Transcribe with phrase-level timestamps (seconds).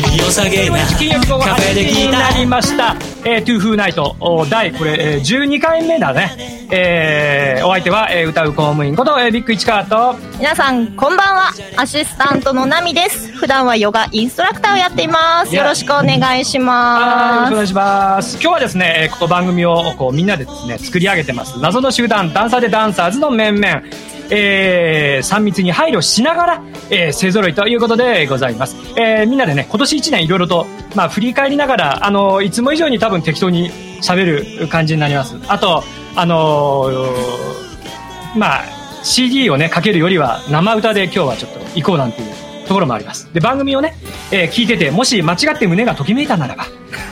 [0.00, 2.96] に良さげな金曜日午後8カフェで時になりました。
[3.26, 6.53] えー、トゥーフーナイト、お第、これ、えー、12回目だね。
[6.70, 11.50] えー、お相手は、えー、歌う公務員こと、えー、ビッグ市川と、皆さん、こんばんは。
[11.76, 13.32] アシスタントのナミです。
[13.32, 15.54] 普段はヨガインストラクターをやっています。
[15.54, 17.02] よろしくお願いします。
[17.02, 18.34] はいよろしくお願いします。
[18.34, 21.58] 今日はですね、えーこの番組をこうみんなでですね、作り上げてます。
[21.60, 23.82] 謎の集団、ダンサーでダンサーズの面々。
[24.30, 28.74] えー、3密に配慮しながら、えー、勢揃いということでございます。
[28.96, 35.36] えー、みんなでね、今年1年いろいろと、まあ、振り返りながら、あの、いつも以上に多分適当に喋る感じになります。
[35.46, 35.84] あと、
[36.16, 38.64] あのーまあ、
[39.02, 43.32] CD をね、かけるよりは生歌で今日はちょっと行こうなんていうところもあります。
[43.32, 43.94] で、番組をね、
[44.32, 46.64] えー聞いてて、もし間違って胸がときめいたならば、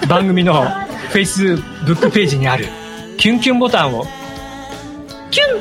[0.08, 0.64] 番組の
[1.12, 2.66] Facebook ページにある
[3.18, 4.04] キュンキュンボタンを、
[5.30, 5.60] キュン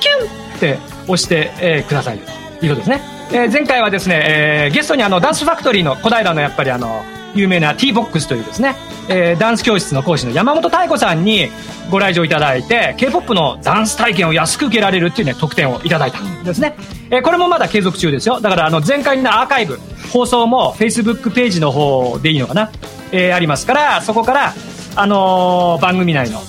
[0.00, 2.22] キュンって押して、えーくださいよ
[2.60, 3.00] ということですね。
[3.32, 7.02] えー前回はですね、えーゲストにあの、ダンスファクトリーの小平のやっぱりあの、
[7.36, 8.74] 有名な T-BOX というですね、
[9.08, 11.48] えーダンス教室の講師の山本太子さんに
[11.90, 16.74] ご来場いただいて、K-POP のダンス体験を安く受けられるっていうね、特典をいただいたんですね。
[17.10, 18.40] えーこれもまだ継続中ですよ。
[18.40, 19.78] だからあの、前回のアーカイブ、
[20.12, 22.70] 放送も Facebook ページの方でいいのかな、
[23.12, 24.54] えーありますから、そこから、
[24.96, 26.40] あのー番組内の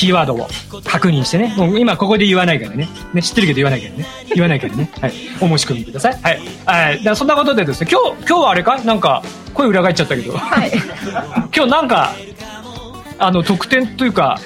[0.00, 0.48] キーワードを
[0.82, 1.54] 確認してね。
[1.58, 2.88] もう今ここで言わないからね。
[3.12, 4.06] ね、知ってるけど言わないからね。
[4.34, 4.90] 言わないからね。
[4.98, 5.12] はい。
[5.42, 6.18] お申し込みください。
[6.22, 6.40] はい。
[6.64, 7.04] はい。
[7.04, 8.78] だそんなことでですね、今日、今日はあれか？
[8.78, 10.38] なんか、声裏返っちゃったけど。
[10.38, 10.72] はい。
[11.54, 12.14] 今日なんか、
[13.18, 14.38] あの、特典というか、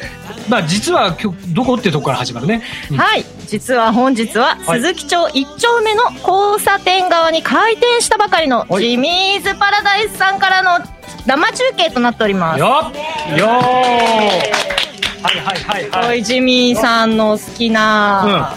[0.48, 2.61] まあ実は今日、どこってとこから始まるね。
[2.91, 3.24] うんはい。
[3.46, 10.84] 実は本日は、はい鈴木町一丁目の交差点側に開店したばかりの、はいジミーズパラダイスさんからの
[11.27, 12.58] 生中継となっております。
[12.58, 12.90] よ
[13.36, 14.83] っよー
[15.24, 16.20] はいはいはいおはい。
[16.20, 18.55] いジミーさんの好きな、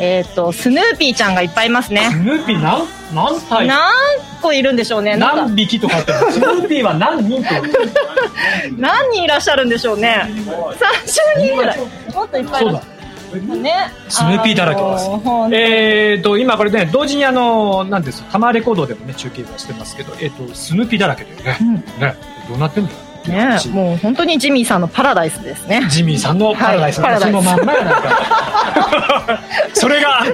[0.00, 2.10] えっ、と、スヌーピーちゃんがいっぱいいますスね。
[2.24, 2.84] ヌーピー何、
[3.14, 3.92] 何体何
[4.42, 5.16] 個いるんでしょうね。
[5.16, 6.12] 何匹とかって？
[6.32, 7.48] スヌーピーは何人と
[8.76, 10.22] 何人いらっしゃるんでしょうね。
[11.38, 11.78] 30人ぐらい。
[12.12, 13.62] もっといっぱいいる。
[13.62, 13.92] ね。
[14.08, 21.58] スヌーピーだらけですあのーとえーと、今これね、同時にあの、なんですタマレコードでもね、中継はしてますけど、えーと、スヌーピーだらけでね、
[22.00, 22.16] ね、
[22.48, 22.90] どうなってんの？
[23.30, 25.86] ねもう本当にジミーさんのパラダイスですね。
[25.88, 29.40] ジミーさんのパラダイス、はいそのまんまやなんか。
[29.74, 30.24] それが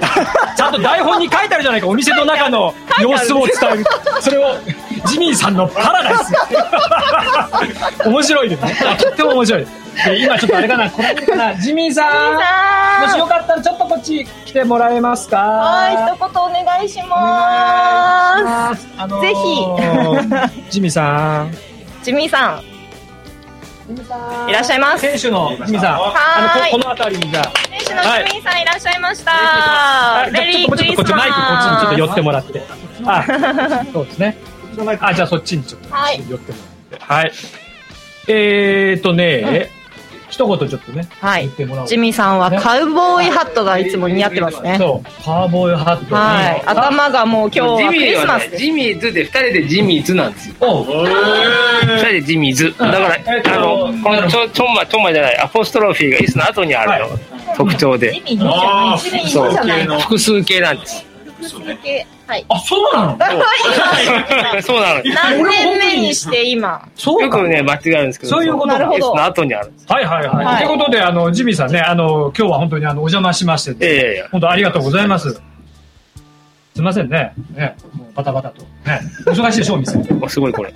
[0.55, 3.85] ちゃんと台本に書いてあるじゃないか、お店の中の様子を伝える。
[4.19, 4.55] それを、
[5.05, 6.33] ジミーさんのパラダイス。
[8.07, 8.75] 面白いですね。
[8.99, 9.67] とっても面白い。
[10.05, 12.03] で今ちょっとあれかな、これかな、ジミーさ
[13.01, 13.05] ん。
[13.05, 15.37] もしよかったらちょっとこっち来てもらえますか？
[15.37, 21.59] はい、一言お願いしまあのーぜひ ジミーさんす。
[22.03, 22.70] ジミーさん。
[24.49, 25.01] いらっしゃいます。
[25.01, 25.99] 店主のジミーさん。
[25.99, 27.51] はあのーいここの辺りにじゃあ。
[27.69, 29.31] 店主のジミーさんいらっしゃいました。
[29.31, 30.31] はい。
[30.31, 30.95] メリークリスマス。
[30.95, 32.61] ちょっとマイクこっちにちょっと寄ってもらって。
[33.05, 34.37] あそうですね。
[35.01, 35.93] あじゃあそっちにちょっと。
[35.93, 36.23] はい。
[36.29, 36.57] 寄っても
[36.91, 37.05] らって。
[37.05, 37.31] はい。
[38.27, 39.69] えーとね、
[40.31, 44.77] 一言ちょっとねはい言ってもらおうジミーさんはカウボーイハットがいつも似合ってますね。
[44.79, 46.63] そうカーボーイハットにはい。
[46.65, 48.63] 頭がもう今日はクジミーはね、リスマスです。
[48.63, 50.55] ジミーズで二人でジミーズなんですよ。
[50.59, 52.73] 二人でジミーズ。
[52.77, 57.19] だから、えっとあの、このちょ、ちょんま、ちょんまじゃない、アポストロフィーがイスの後にあるの、
[57.55, 58.21] 特徴でジ。
[58.21, 58.99] ミーのじゃない。
[58.99, 60.01] ジミーのじゃない。
[60.01, 61.05] 複数形なんです。
[62.27, 62.45] はい。
[62.49, 63.17] あそうなの？
[64.61, 65.01] そうなの。
[65.03, 66.87] 何年目にして今？
[66.95, 69.85] そうかよくね、間違えるんですけど、そういうことなるほどイスの後にあるんです。
[69.91, 70.45] はいはいはい。
[70.45, 74.27] はいということで、あの、ジミーさんね、あの、今日は本当にあの、お邪魔しまして、ええいやいや。
[74.31, 75.41] 本当ありがとうございます。
[76.81, 77.33] すいませんね。
[77.53, 78.63] ね、もうバタバタと。
[78.63, 79.99] ね、お忙しいでしょ、お店。
[80.19, 80.73] おすごいこれ。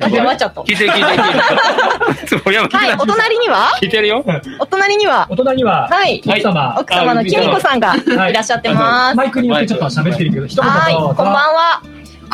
[0.00, 0.60] 黙っちゃった。
[0.62, 2.92] 聞いてる聞いてる聞いて はい。
[2.94, 3.70] お隣には？
[3.80, 4.24] 聞いてるよ。
[4.58, 5.28] お隣には？
[5.30, 6.76] お隣は、はい奥様。
[6.80, 9.16] 奥様のきみこさんがはいいらっしゃってます。
[9.16, 10.94] マイクによってちょっと喋ってるけど、一言はい。
[10.94, 11.82] こんばんは。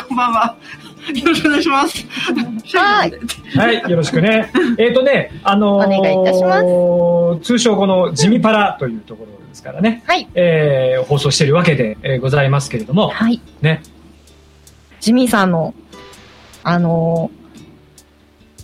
[0.09, 0.57] こんばんは。
[1.15, 2.07] よろしくお願いします。
[2.75, 3.13] はい。
[3.55, 4.51] はい、よろしくね。
[4.79, 10.29] えっ、とね、あのーお願いいたします通称このジミパラというところですからね、はい。
[10.35, 13.41] えー放送しているわけで、えーございますけれども、はい。
[13.63, 13.83] ね、
[15.01, 15.75] ジミーさんの、
[16.63, 17.38] あのー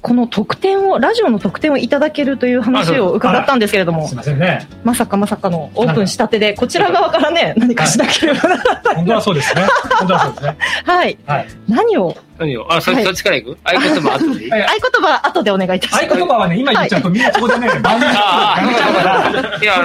[0.05, 4.69] この特典を、ラジオの特典をいただけるという話を伺ったんですけれどもすい、ませんね。
[4.85, 8.95] まさかまさかのオープンしたてで、こちら側からね、何かしなければならない。
[8.97, 9.63] 本当はそうですね。
[9.99, 10.57] 本当はそうですね。
[10.85, 11.19] はい。
[11.27, 11.47] はい。
[11.71, 12.71] 何を、何を？
[12.71, 13.05] あ、そ、はい。
[13.05, 13.59] そっちから行く？
[13.65, 14.67] 合言葉後で合言
[15.01, 16.05] 葉後でお願いいたします。
[16.05, 19.83] 合言葉はね、今言っちゃうとみんなそこでね、 番組ああだから、いや、あ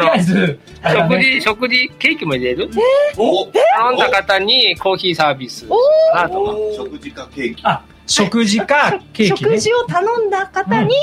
[0.97, 2.69] の、食事、食事、ケーキも入れる？
[3.15, 5.65] 頼んだ方にコーヒーサービス。
[5.65, 6.73] かなと。
[6.75, 7.63] 食事かケーキ。
[8.09, 9.51] 食事かケーキね。
[9.51, 10.93] 食事を頼んだ方に、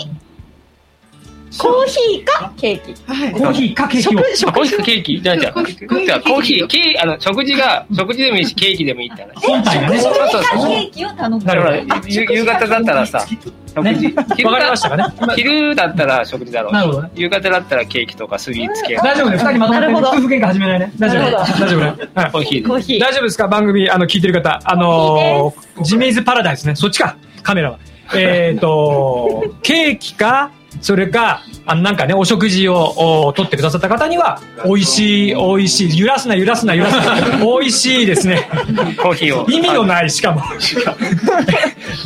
[1.58, 3.12] コーヒーかケーキ。
[3.12, 3.32] はい。
[3.32, 9.46] コーヒーかケーキコーヒ食ーかケーキじゃあじゃあ、コーヒーじゃあコーヒー、ケーあの、食事が、食事でもいいし、ケーキでもいいって話。
[9.46, 9.98] 本体がね。
[9.98, 10.69] そうそうそう。
[10.69, 11.76] ケーキを頼んなるほど。
[11.76, 14.44] だから夕夕方だったらさ、食ね事。
[14.44, 15.04] わかりましたかね。
[15.37, 19.37] 昼だったら食事だろうなるほど夕方だったらケーキとかスイーツ系、大丈夫ね。
[19.38, 20.92] 二人まとめて夫婦喧嘩始めないね。
[20.99, 21.31] 大丈夫。
[21.31, 22.08] 大丈夫ね。
[22.14, 22.69] はいコーヒーで。
[22.69, 23.00] コーヒー。
[23.00, 23.49] 大丈夫ですか？
[23.49, 24.60] 番組、あの、聞いてる方。
[24.64, 26.75] あのー、ジミーズパラダイスね。
[26.75, 27.16] そっちか。
[27.42, 27.78] カメラは。
[28.14, 30.50] えっと、ケーキか、
[30.81, 38.49] それか、あの、なんかね、お食事をお取ってくださった方には、美味しい、美味しい、揺らすな、揺らすな、揺らすな、 美味しいですね。
[38.96, 39.50] コーヒーを。
[39.50, 40.43] 意味のない、しかも。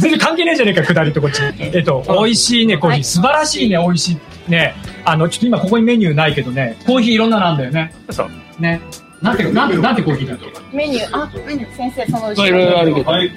[0.01, 1.43] 全然関係ねえじゃねえか、下りとこっち。
[1.59, 3.05] えっと、美味しいね、コーヒー。
[3.05, 4.51] 素晴らしいね、美味しい。
[4.51, 4.75] ね。
[5.05, 7.93] あの、ちょっと今ここにメニューないけどね、コーヒーいろんなのあんだよね。
[8.11, 8.63] そう。
[8.63, 8.81] ね。
[9.23, 10.47] なんて、なんて、なんてコーヒーだっけ
[10.77, 11.31] メニュー、あ、
[11.77, 13.31] 先生、その後いろいろあるけど、はい。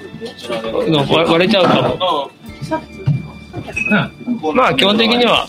[1.08, 2.30] 割割れちゃうかも。
[3.54, 4.56] うん。
[4.56, 5.48] まあ、基本的には、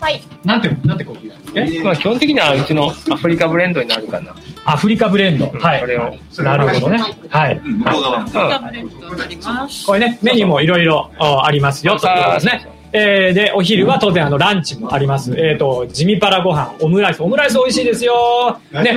[0.00, 0.22] はい。
[0.44, 4.34] なんて、なんてコーヒーだっけまあ、基本的にはうちのアフリカブレンドになるかな。
[4.64, 5.46] アフリカブレンド。
[5.46, 5.80] はい。
[5.80, 6.14] これを。
[6.38, 6.98] なるほどね。
[7.30, 7.60] はい。
[7.62, 8.18] 向こう側。
[8.18, 8.30] うん。
[8.30, 9.86] となります。
[9.86, 12.75] これね、メニューもいろいろありますよ、ということですね。
[12.96, 15.34] えー、で、お昼は当然あの、ランチもあります。
[15.38, 17.22] えっ、と、地味パラご飯、オムライス。
[17.22, 18.58] オムライス美味しいですよ。
[18.72, 18.94] ね。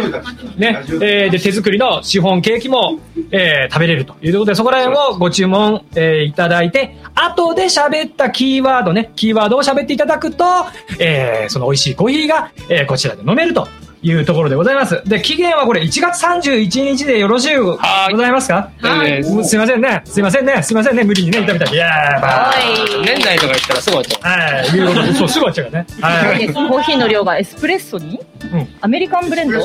[0.57, 0.83] ね。
[1.01, 2.99] えー、で、手作りのシフォンケーキも、
[3.31, 10.45] えー、食べれるということで、そこら辺をご注文、えー、いただいて、後で喋ったキーワードね、キーワードを喋っていただくと、
[10.99, 13.67] えー、その美味しいコーヒーが、えー、こちらで飲めると。
[14.01, 15.01] いうところでございます。
[15.05, 18.71] で、期限はこれ1月31日でよろしゅうごはいざいますか？
[18.81, 20.01] はいもうすいませんね。
[20.05, 20.63] すいませんね。
[20.63, 21.03] すいませんね。
[21.03, 21.71] 無理にね、炒めたら。
[21.71, 22.53] いやー、まあ
[23.05, 24.39] 年内とか言ったらすぐ終わっちゃう。
[24.39, 24.67] はい。
[24.77, 25.87] いうことで、そう、すぐ終わっちゃうからね。
[26.31, 26.47] はい。
[26.53, 28.19] コーヒーの量がエスプレッソに、
[28.53, 29.59] うんアメリカンブレンド？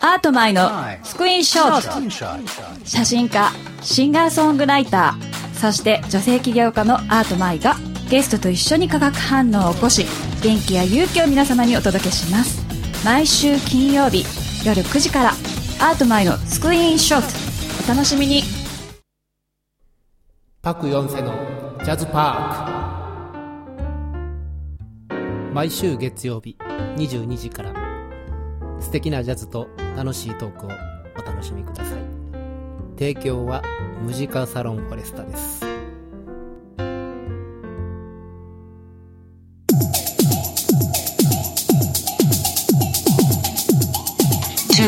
[0.00, 0.70] アートマイの
[1.02, 1.82] スクリーンショット
[2.84, 3.50] 写真家
[3.82, 7.74] シンガーソングライターそして女性起業家のアートマイが
[8.10, 10.06] ゲストと一緒に化学反応を起こし
[10.42, 12.66] 元気や勇気を皆様にお届けします。
[13.04, 14.24] 毎週金曜日
[14.66, 15.30] 夜9時から
[15.80, 17.26] アートマイのスクリーンショット。
[17.84, 18.42] お楽しみに。
[20.62, 21.32] パク・ヨンセの
[21.84, 25.12] ジャズパー
[25.50, 25.54] ク。
[25.54, 26.56] 毎週月曜日
[26.96, 27.72] 22時から。
[28.80, 30.70] 素敵なジャズと楽しいトークを
[31.16, 31.98] お楽しみください。
[32.98, 33.62] 提供は
[34.02, 35.77] ムジカサロンフォレスタです。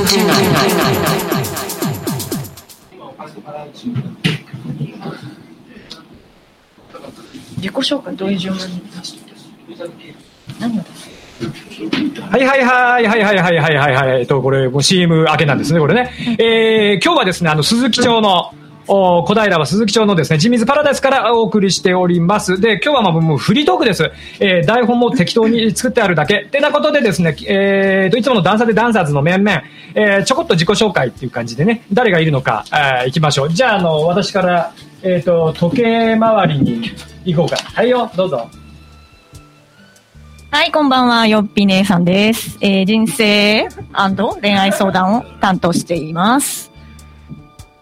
[0.01, 0.17] 自
[7.69, 8.83] 己紹介どういう順番に
[10.59, 10.83] 何を
[12.31, 14.21] はいはいはいはいはいはいはいはいはい。
[14.21, 16.13] えっと、これ、もう CM 明けなんですね、これね。
[16.39, 18.53] えー、今日はですね、あの、鈴木町の、
[18.93, 22.59] お小平は鈴木町のですね、ジミーズパラダイスからお送りしております。
[22.61, 24.11] で、今日はまあもうフリートークです。
[24.41, 26.41] えー、台本も適当に作ってあるだけ。
[26.41, 29.63] ってなことでですね、えーと、いつものダンサーでダンサーズの面々、
[29.95, 33.51] えー、ちょこっと自己紹介っていう感じでね、誰がいるのか、えー、行きましょう。
[33.51, 34.73] じゃあ、あの、私から、
[35.05, 36.91] えっ、と、時計回りに
[37.25, 37.59] 行こうか。
[37.59, 38.51] はいよ、どうぞ。
[40.51, 42.59] はい、こんばんは、よっぴ姉さんです。
[42.61, 43.69] えー、人生
[44.43, 46.70] 恋愛相談を担当しています。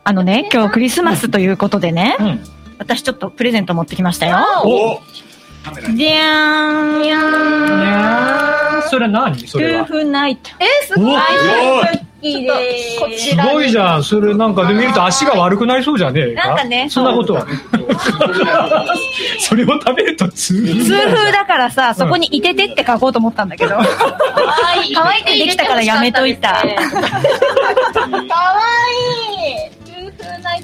[0.08, 2.40] あのね、今日クリスマスということでね、うん。
[2.78, 4.38] 私ちょっとプレゼント持ってきましたよ。
[4.64, 5.00] お
[5.94, 7.04] じゃーん。
[7.04, 9.46] いやーそれは何？
[9.46, 9.84] それは。
[9.84, 10.50] フナイト。
[10.60, 11.20] え、すごい。
[13.18, 13.36] す。
[13.36, 14.02] ごいじゃん。
[14.02, 16.48] それなんかで見ると足が悪くなりそうじゃねえか？
[16.48, 17.46] なんかねそんなことは。
[19.40, 23.74] それを食べると痛痛風だからさ、そこにいててって書こうと思ったんだけど。
[23.76, 23.84] 可
[24.68, 24.94] 愛い。
[24.94, 26.54] 可愛くできたからやめといた。
[26.54, 26.78] 可愛い。
[29.70, 29.77] ト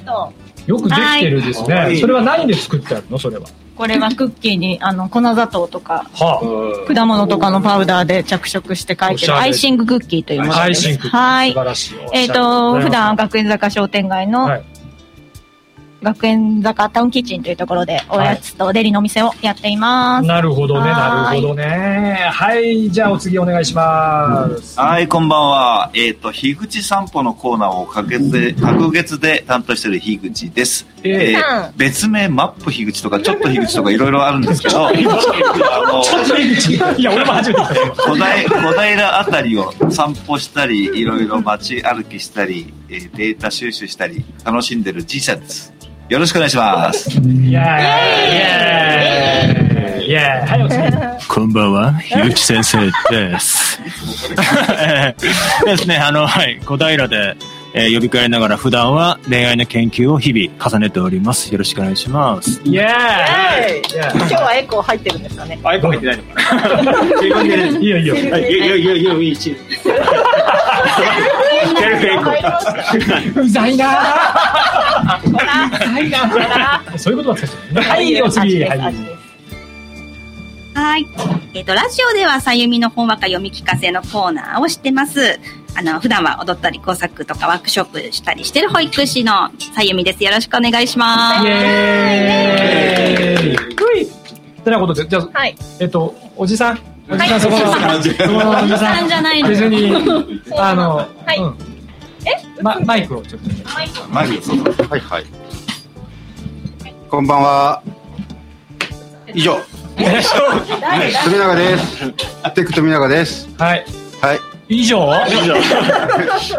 [0.04, 0.32] ゥーフナイト。
[0.66, 1.98] よくできてるですね。
[2.00, 3.18] それは何で作ってあるの？
[3.18, 3.46] それは。
[3.76, 10.68] これはクッキーに、あの、粉砂糖とか、は果物とかのパウダーで着色して書いてるアイシングクッキーというものあ。
[10.68, 10.86] です。
[10.86, 11.58] 配信クッキーはい素。
[11.58, 11.94] 晴らしい。
[12.12, 14.64] えっ、と、普段学園坂商店街の、はい
[16.04, 20.28] 学園坂タウンキッチンというところでおやつとデリのお店をやっています。
[20.28, 22.28] なるほどね、はーいなるほどね。
[22.30, 24.78] はい、じゃあお次お願いします。
[24.78, 25.90] はい、こんばんは。
[25.94, 30.86] えっ、と、樋口散歩のコーナーを隔月で、隔月で担当している樋口です。
[31.02, 36.74] ええー別名マップ樋口とか、ちょっと樋口とかいろいろあるんですけど、 あの、ちょっと井口。
[36.74, 37.60] いや、俺も初めて。
[37.96, 45.73] 小平小平あたりを散歩したり、いろいろ街歩きしたり、えーデータ収集したり、楽しんでるじいちゃんです。
[46.08, 47.10] よろしくお願いします。
[47.10, 51.28] イェーイイェーイイェーイはい、お次。
[51.28, 52.78] こんばんは、ゆうち先生
[53.10, 53.80] です。
[54.78, 57.36] え ーですね、あの、はい、小平で、
[57.76, 61.50] えー呼びかえながら普段は恋愛の研究を日々重ねております。
[61.50, 62.60] よろしくお願いします。
[62.64, 62.92] イェーイイェーイ
[64.12, 65.58] 今日はエコー入ってるんですかね。
[65.64, 68.14] あ、入ってないのかな自分で、 いいよいいよ。
[68.14, 69.36] いやいや いやいや、いい。
[73.36, 75.28] うざいなぁ。
[75.28, 76.98] うざいなぁ。
[76.98, 77.80] そういうことば使っちゃうね。
[77.82, 78.64] はい、お次。
[78.64, 78.78] はい。
[80.74, 81.06] はい。
[81.54, 85.38] えっ、と、ラジオではさゆみの本話か読み聞かせのコーナーをしてます。
[85.76, 90.24] あの、普段は踊ったり工作とかワークショップしたりしてる保育士のさゆみです。
[90.24, 91.44] よろしくお願いします。
[91.44, 94.06] イエーイふい
[94.64, 95.56] てなことで、じゃあ、はい。
[95.80, 96.93] えっと、おじさん。
[97.08, 99.92] おじさん、そこの、そこのおじおじさんじゃないの別に、
[100.56, 101.58] あの、はいうん。
[102.62, 103.50] ま、マイクをちょっと。
[103.74, 104.00] マイク。
[104.88, 105.26] はいはい。
[107.10, 107.82] こんばんは。
[109.34, 109.58] 以上。
[109.96, 112.10] 富永です。
[112.54, 113.48] テック富永です。
[113.58, 113.84] はい。
[114.20, 114.53] はい。
[114.68, 115.06] 以上？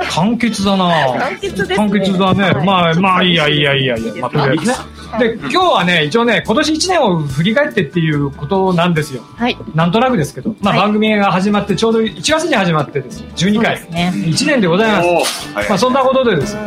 [0.10, 0.90] 簡潔だな。
[1.18, 1.76] 簡潔ですね。
[1.76, 2.66] 簡潔だね。
[2.66, 4.14] まあ、まあ、いいや、いいや、いいや、いいや。
[4.22, 4.68] まあ、とりあえず。
[4.68, 4.76] ね。
[5.20, 9.24] で、今日はね、一応ね、今年1年を振り返ってっていうことなんですよ。
[9.36, 9.58] はい。
[9.74, 10.56] なんとなくですけど。
[10.62, 10.84] まあ、はい。
[10.84, 13.22] 番組が始まって、ちょうど1月に始まってです。
[13.22, 13.76] ね、12回。
[13.76, 14.12] ですね。
[14.16, 15.54] 1年でございます。
[15.54, 15.70] はい。
[15.70, 16.62] まあ、そんなことでですね、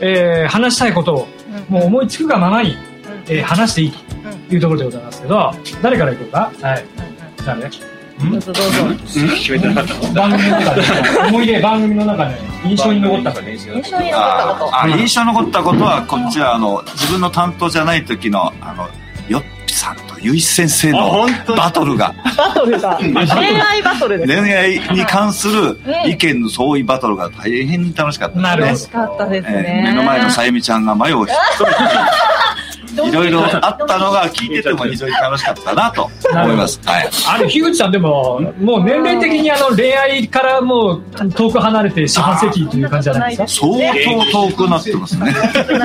[0.00, 1.28] えー話したいことを、
[1.68, 2.76] もう思いつくがままに、
[3.28, 3.92] えー話していい
[4.48, 6.52] というところでございますけど、誰からいこうか？
[6.60, 6.84] はい。
[7.46, 7.70] 誰？
[8.20, 9.04] どうぞどうぞ。
[9.04, 10.82] 決めてなかったの番組の中で、
[11.28, 13.50] 思い出、番組の中で印象に残ったこと。
[13.50, 14.88] 印象に残ったこと。
[14.98, 18.88] 印象に残ったことは、こっちは、あの、自分の担当じゃない時の、あの、
[19.28, 22.96] よっぴさんとゆい先生あのバトルが、バトルだ。
[22.98, 24.42] 恋愛バトルです。
[24.42, 29.82] 恋愛に関する意見の相違バトルが大変に楽しかった楽しかったですえーね。
[29.88, 31.26] 目の前のさゆみちゃんが前を
[33.02, 36.80] いろいろあったのが聞いてても非常に楽しかったなと思います。
[36.84, 37.10] はい。
[37.28, 43.66] あれ、樋口さんでも、もう年齢的にあの恋愛からもう遠く離れて四半世紀という感じじゃないですか？
[43.66, 43.78] 相
[44.32, 45.34] 当遠くなってますね。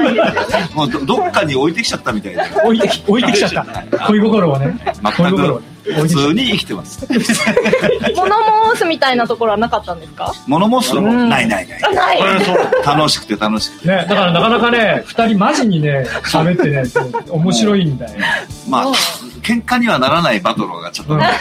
[0.76, 2.42] もうどどっかに置いてきちゃったみたいで。
[2.64, 4.06] 置いてき、置いてきちゃった。
[4.08, 4.78] 恋心をね。
[5.04, 5.64] 恋全心をく
[5.96, 7.06] 普通に生きてます。
[8.16, 8.36] 物
[8.74, 10.34] 申すみたいなところはなかったんですか？
[10.48, 11.82] 物申すのもないないない。
[11.94, 12.20] ない。
[12.86, 13.88] 楽しくて楽しくて。
[13.88, 16.84] ね、だからなかなかね、二人マジにね、喋ってね、
[17.30, 18.20] 面白いんだよ。
[18.68, 18.92] まあ、
[19.42, 21.34] 喧嘩にはならないバトルがちょっと楽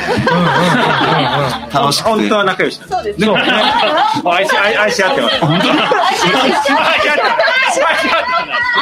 [1.92, 2.10] しくて。
[2.10, 3.18] 本当は仲良しなんそうです。
[4.24, 5.40] 愛し愛愛し合ってます。
[5.40, 5.68] 本当？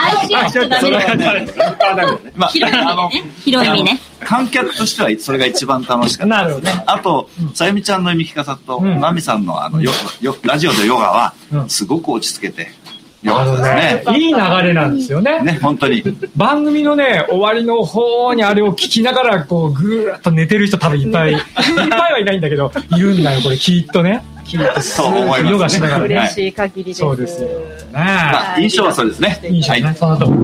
[0.06, 0.90] 愛し合っちゃダメ
[1.46, 1.58] です。
[2.36, 3.30] まあ、広い意あの味ね。
[3.44, 4.00] 広い意味ね。
[4.20, 6.36] 観客としてはそれが一番楽しかった。
[6.36, 6.82] なるほどね。
[6.86, 12.72] あと、さゆみちゃんの読み聞かさと、うんナミさんのあの、よ、よ、ラジオでヨガはう、んすごく落ち着けて、
[13.26, 14.18] よかったですね。
[14.18, 15.40] いい流れなんですよね。
[15.42, 16.02] ね、本当に。
[16.36, 21.40] 番組のね、終わりの方にあれを聞きながら、こう、ぐーっと寝てる人多分いっぱい、 いっ
[21.88, 24.22] ぱいはいないんだけど、いるんだよ、これ、きっとね。
[24.44, 26.14] きっと、そう思いますヨガしながらね。
[26.14, 27.00] 嬉しい限りです。
[27.00, 27.48] そうですよ。
[27.48, 27.54] ね
[27.92, 29.40] まあ、印象はそうですね。
[29.48, 29.94] いいじゃんね。
[29.98, 30.34] そのとやっ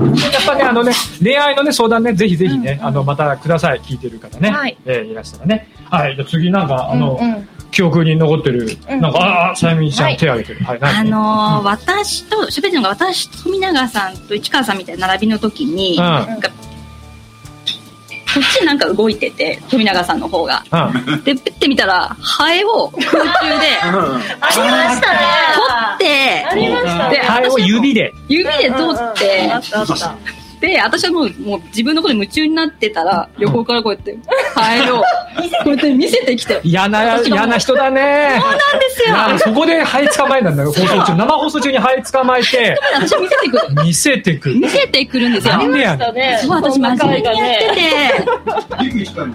[0.45, 0.91] ぱね、あのね、
[1.23, 3.79] 恋愛のね、相談ね、ぜひぜひね、あの、またください。
[3.79, 4.49] 聞いてる方ね。
[4.49, 5.69] はいえーいらしたらね。
[5.89, 6.15] はい。
[6.15, 10.63] じゃあ次なんか、あの、うんうん記憶に残ってる、うんなんか、ああ、さゆみちゃはいん手挙げてる。
[10.63, 10.77] はい。
[10.81, 11.09] あ何？
[11.09, 20.63] のー私と、喋ってるのが私、富永さんと市川さんみたいな並びの時に、うんなんかこっちでなんか動いてて、富永さんの方が。
[20.71, 21.23] うん。
[21.23, 25.19] で、ピッて見たら、ハエを空中で、 ありましたね。
[25.55, 27.15] 取って、ありましたね。
[27.17, 28.13] でハエを指で。
[28.27, 30.15] 指で取って、あったあった。
[30.63, 34.17] で、私はもう、もう自分のことに夢中になってたら、横からこうやって、
[34.55, 34.99] ハエを、
[35.61, 36.61] こうやって見せてきて。
[36.63, 38.39] 嫌な、嫌な人だね。
[38.39, 39.07] そうなんですよ。
[39.07, 41.15] いやそこでハエ捕まえたんだよ、放送中。
[41.15, 43.83] 生放送中にハエ捕まえて、 私見せてくる。
[43.83, 44.55] 見せてくる。
[44.55, 45.57] 見せてくるんですよ。
[45.57, 46.15] なんでやねん。
[46.15, 46.39] ね。
[46.41, 48.83] そう、私真面目にやってて。
[48.85, 49.27] ビッグ一から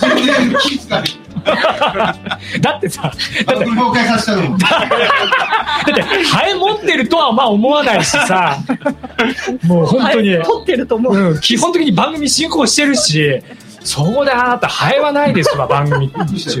[0.00, 0.78] 全然気
[2.60, 3.12] だってさ、
[3.46, 4.58] あの公開させたのも。
[4.58, 4.66] だ
[5.92, 8.58] って、ハエ持ってるとはまあ思わないしさ、
[9.64, 11.14] もう本当に、撮ってると思う。
[11.14, 13.42] うん、基本的に番組進行してるし、
[13.84, 16.18] そこであなた、ハエはないですわ、 番組中。
[16.18, 16.60] うん一人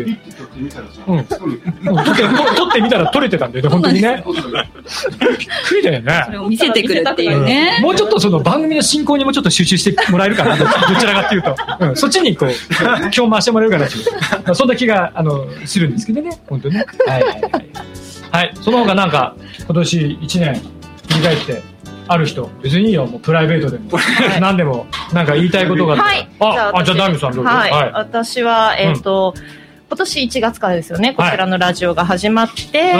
[1.08, 2.22] うん撮って
[2.56, 4.24] 撮ってみたら撮れてたんだよね、本当にね。
[4.26, 6.32] びっくりだよねそ。
[6.32, 7.80] れを見せてくるっていうね。
[7.82, 11.56] もうちょっとその番組の進行にもちょっと集中してもらえるかな、ど どちらかっていうと。
[11.80, 12.50] うん、そっちにこう、
[12.80, 13.86] 今日回してもらえるかな
[14.44, 16.84] まあそんな気が、あの、するんですけどね、本当にね。
[17.06, 17.66] はいはいはい。
[18.30, 21.62] はい、その他なんか、今年1年振り返って、
[22.08, 23.98] ある人、別にいいよ、もうプライベートでも、
[24.40, 26.08] 何でも、なんか言いたいことがあったら。
[26.08, 26.28] はい。
[26.40, 27.50] あ、あ、じゃあダミさんどうぞ。
[27.50, 27.70] はい。
[27.70, 27.92] はい。
[27.92, 29.34] 私は、えっ、と、
[29.88, 32.94] 今年1月からですよね、こちらのラジオが始まって、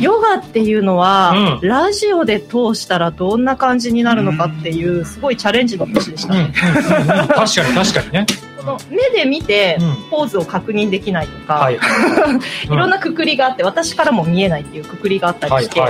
[0.00, 6.52] ヨガっていうのは、ラジオで通したらどんな感じになるのかっていう、すごいチャレンジの年でしたね。
[6.54, 8.26] 確かに確かにね。
[8.66, 9.78] この目で見て、
[10.10, 11.76] ポーズを確認できないとか、はい。
[12.64, 15.80] いろんなくくりがあって、私からも見えないっていうくくりがあったりして、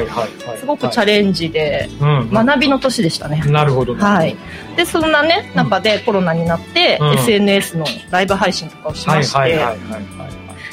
[0.58, 2.30] すごくチャレンジで、うん。
[2.30, 3.42] 学びの年でしたね。
[3.46, 3.94] なるほど。
[3.94, 4.36] はい。
[4.76, 7.14] で、そんなね、中でコロナになって、うん。
[7.14, 10.15] SNS のライブ配信とかをしまして、はいはいはいはい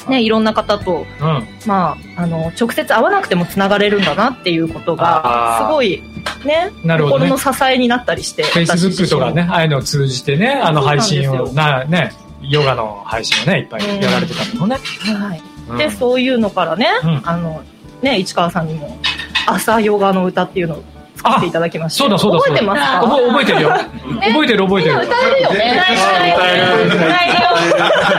[0.08, 0.28] ね、い。
[0.28, 1.48] ろんな方と、うん。
[1.66, 6.02] まあ、あの、直接会わなくても繋がれるんだなっていうことがすごい、
[6.44, 7.30] ね、なるほどね。
[7.30, 14.76] 心の支えになったりして、フェイスブックとかね、ああいうのを通じてね、あの配信を、な、ね、ヨガの配信をね、いっぱいやられてたのね。
[14.76, 15.42] はい。
[15.68, 15.78] うん。
[15.78, 17.22] で、そういうのからね、うん。
[17.24, 17.62] あの、
[18.02, 18.98] ね、市川さんにも、
[19.46, 20.84] 朝ヨガの歌っていうのを
[21.24, 21.98] 作っていただきました。
[22.04, 22.56] そうだそうだそうだ。
[22.56, 23.00] 覚えてますか？
[23.00, 23.70] 覚え覚えてるよ。
[23.70, 24.94] 覚えてる覚えてる。
[24.96, 25.50] 歌えるよ。
[25.52, 25.82] ね。
[25.82, 27.40] 歌える歌えるよ。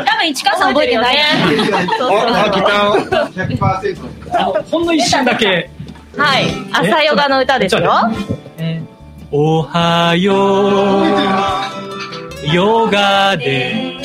[0.06, 1.18] 多分市川さん覚えてない。
[1.98, 3.56] そうそう100%。
[4.34, 5.70] あの、ほんの一瞬だけ。
[6.18, 6.46] はい。
[6.72, 7.82] 朝ヨガの歌ですよ。
[9.32, 11.02] おはよ。
[12.44, 13.96] う、ヨガで。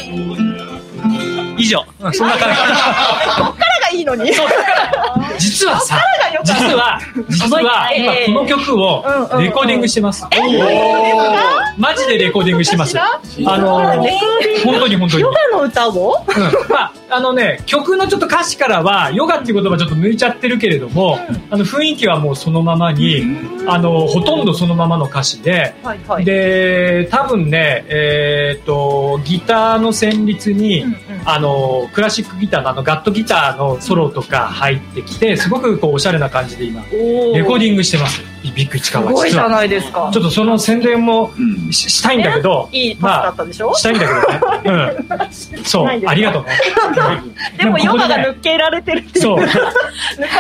[1.57, 1.85] 以上。
[2.01, 4.31] うんそんな感こっからがいいのに。
[5.39, 5.99] 実はさ、
[6.45, 9.05] 実は、実は、今この曲を
[9.39, 10.27] レコーディングしてます。
[11.79, 12.99] マジでレコーディングしてます。
[12.99, 13.21] あ
[13.59, 13.81] の、
[14.65, 15.23] 本当に本当に。
[15.23, 16.25] ヨガの歌を？
[16.29, 16.71] うん。
[16.71, 21.19] まあ、あのね、曲のちょっと歌詞からは、ヨガっていう言葉ちょっと抜いちゃってるけれども、
[21.51, 23.25] あの雰囲気はもうそのままに、
[23.67, 25.75] あの、ほとんどそのままの歌詞で。
[26.25, 30.85] で、多分ね、えっ、と、ギターの旋律に、
[31.25, 38.23] あの、クラシックギターのあの、ガットギターのソロとか入ってきて、すごくこう、おしゃれな感じで今、レコーディングしてます。
[38.43, 39.49] ビッグ市川すごいじゃ。
[39.49, 40.17] ないですかち。
[40.19, 41.31] ょっとその宣伝も
[41.71, 43.75] ししたいんだけど、いいパスだったでしょ？
[43.75, 44.97] したいんだけどね。
[45.57, 45.65] うん。
[45.65, 46.59] そう、ありがとうね。
[47.59, 49.25] でもヨガが抜けられてるっていう。
[49.25, 49.39] そう。
[49.39, 49.59] 抜か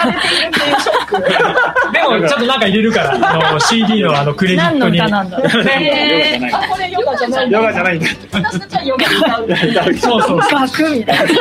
[0.06, 1.92] れているっていうショック。
[1.92, 4.98] でも、ちゃんとなんか入れるから、あの CD のあのクレジットに。
[4.98, 7.50] 何の歌なんだろうねあ、これヨガじゃない。
[7.50, 8.06] ヨガじゃないんだ。
[8.32, 9.94] 私たちはヨガ歌う。
[9.94, 10.60] そうそうそう。
[10.60, 11.32] ガクみたいな。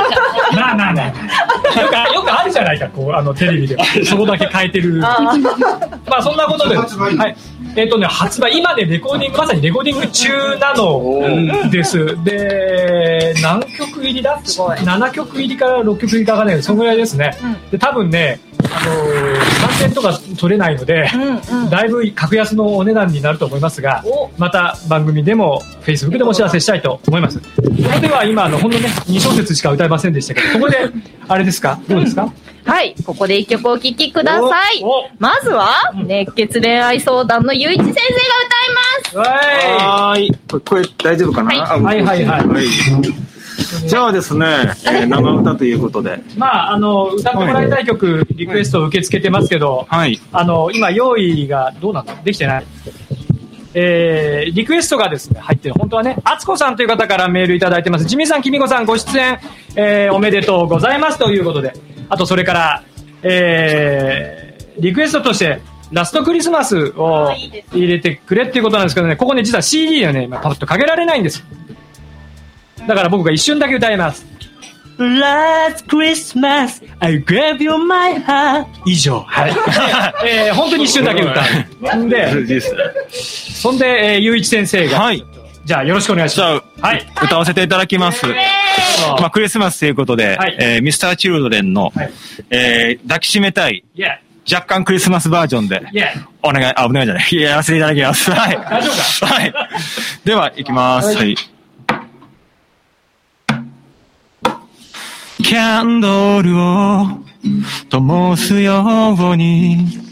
[0.56, 1.08] なあなあなあ。
[1.08, 1.14] よ
[2.12, 3.78] く、よくあるじゃないか、こう、あの、テレビで。
[4.06, 4.96] そこだけ変えてる。
[5.00, 5.18] ま
[6.18, 6.76] あ、そんなことで。
[6.76, 7.36] はい。
[7.76, 12.18] えっ、とね、発売、今ね、レコーディング、まさにレコーディング中なのです。
[12.24, 17.38] で、何曲入りだ ?7 曲入りから6曲入りかわかんないけど、そのぐらいですね。
[17.72, 18.40] で、多分ね、
[18.72, 21.10] あのー、参戦とか取れないので、
[21.70, 24.04] だいぶ格安のお値段になると思いますが、
[24.38, 27.40] また番組でも、Facebook でもお知らせしたいと思います。
[27.40, 27.46] こ
[27.94, 30.78] こでは今、あの、ほんのね、2小節しか歌えませんでしたけど、ここで、
[31.28, 31.80] あれですか？
[31.88, 32.32] どうですか？
[32.70, 34.84] はい、ここで一曲お聴きください。
[35.18, 38.04] まずは、熱血恋愛相談のゆういち先生が
[39.12, 39.30] 歌います。
[39.88, 40.32] はーい。
[40.62, 41.74] これ大丈夫かな？
[41.74, 42.44] あはいはいはい
[43.88, 44.46] じゃあですね、
[44.86, 46.22] えー生歌ということで。
[46.38, 50.20] まあ、あの、歌ってもらいたい曲、リクエストを受け付けてますけど、はい。
[50.32, 52.24] あの、今、用意がどうなの？
[52.24, 52.66] できてない。
[53.74, 55.76] えー、リクエストがですね、入ってる。
[55.76, 58.06] 本当はね、あつこさんという方からメールいただいてます。
[58.06, 59.40] ジミーさん、きみこさん、ご出演、
[59.76, 61.74] えー、おめでとうございますということで。
[62.10, 62.84] あと、それから、
[63.24, 67.32] えー、リクエストとして、ラストクリスマスを
[67.72, 71.44] 入れてくれっていうことなんですけどね、ここね、実は CD をね、今パッとかけられないんです。
[72.88, 74.26] だから僕が一瞬だけ歌います。
[75.00, 78.68] Last Christmas, I gave you my heart.
[78.86, 79.22] 以上。
[79.22, 79.52] はい。
[80.28, 81.42] えー、本当に一瞬だけ歌
[81.96, 81.98] う。
[82.04, 82.62] んで、
[83.10, 85.00] そんで、えー、ゆういち先生が。
[85.00, 85.24] はい。
[85.66, 86.69] じゃあ、よろしくお願いします。
[86.82, 87.06] はい。
[87.24, 88.26] 歌わせていただきます。
[89.20, 92.12] まあ、クリスマスということで、はいえーミスターチルドレンの、はい
[92.50, 93.84] えー抱きしめたい、
[94.52, 95.82] 若干クリスマスバージョンで、
[96.42, 97.36] お願い、あ、お願いじゃない。
[97.36, 98.32] やらせていただきます。
[98.32, 98.56] はい。
[98.58, 99.54] 大丈夫かはい。
[100.24, 101.16] では、行きます。
[101.16, 101.36] はい。
[105.44, 107.06] キャンドルを
[107.90, 110.09] 灯すように、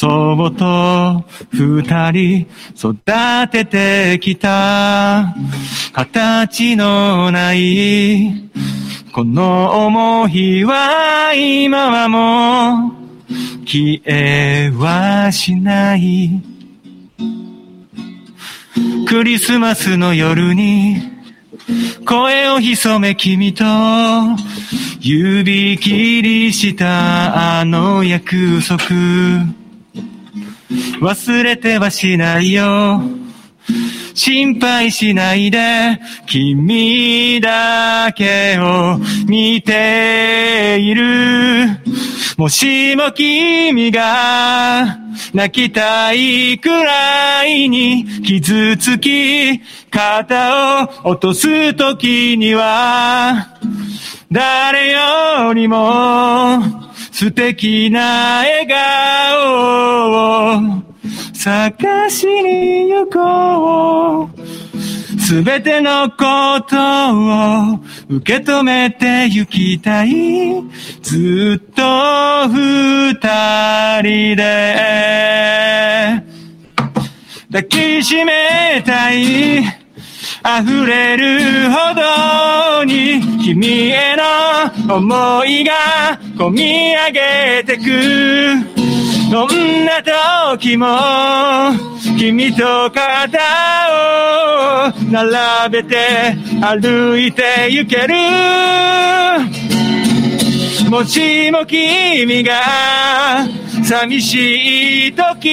[0.00, 2.96] 祖母と二人育
[3.50, 5.34] ててきた。
[5.92, 8.50] 形のない。
[9.12, 12.94] この思いは今はも
[13.28, 16.30] う消えはしない。
[19.06, 20.96] クリスマスの夜に。
[22.06, 23.64] 声を潜め君と。
[24.98, 29.59] 指切りしたあの約束。
[31.00, 33.02] 忘れてはしないよ。
[34.14, 35.98] 心配しないで。
[36.26, 41.68] 君だけを見ている。
[42.36, 44.98] もしも君が
[45.34, 53.58] 泣きたいくらいに傷つき肩を落とす時には
[54.32, 56.89] 誰よりも
[57.20, 60.82] 素敵な笑顔を
[61.34, 65.20] 探しに行こう。
[65.20, 66.16] すべてのこ
[66.66, 66.76] と
[67.76, 70.10] を受け止めて行きたい。
[71.02, 71.82] ずっと
[72.48, 73.12] 二
[74.00, 76.24] 人で。
[77.52, 79.69] 抱きしめたい。
[80.42, 88.80] 溢れるほどに君への思いが込み上げてく。
[89.30, 90.02] どんな
[90.56, 90.86] 時も
[92.18, 93.38] 君と肩
[93.90, 98.14] を並べて歩いて行ける。
[100.90, 103.46] もしも君が
[103.90, 105.48] 寂しい時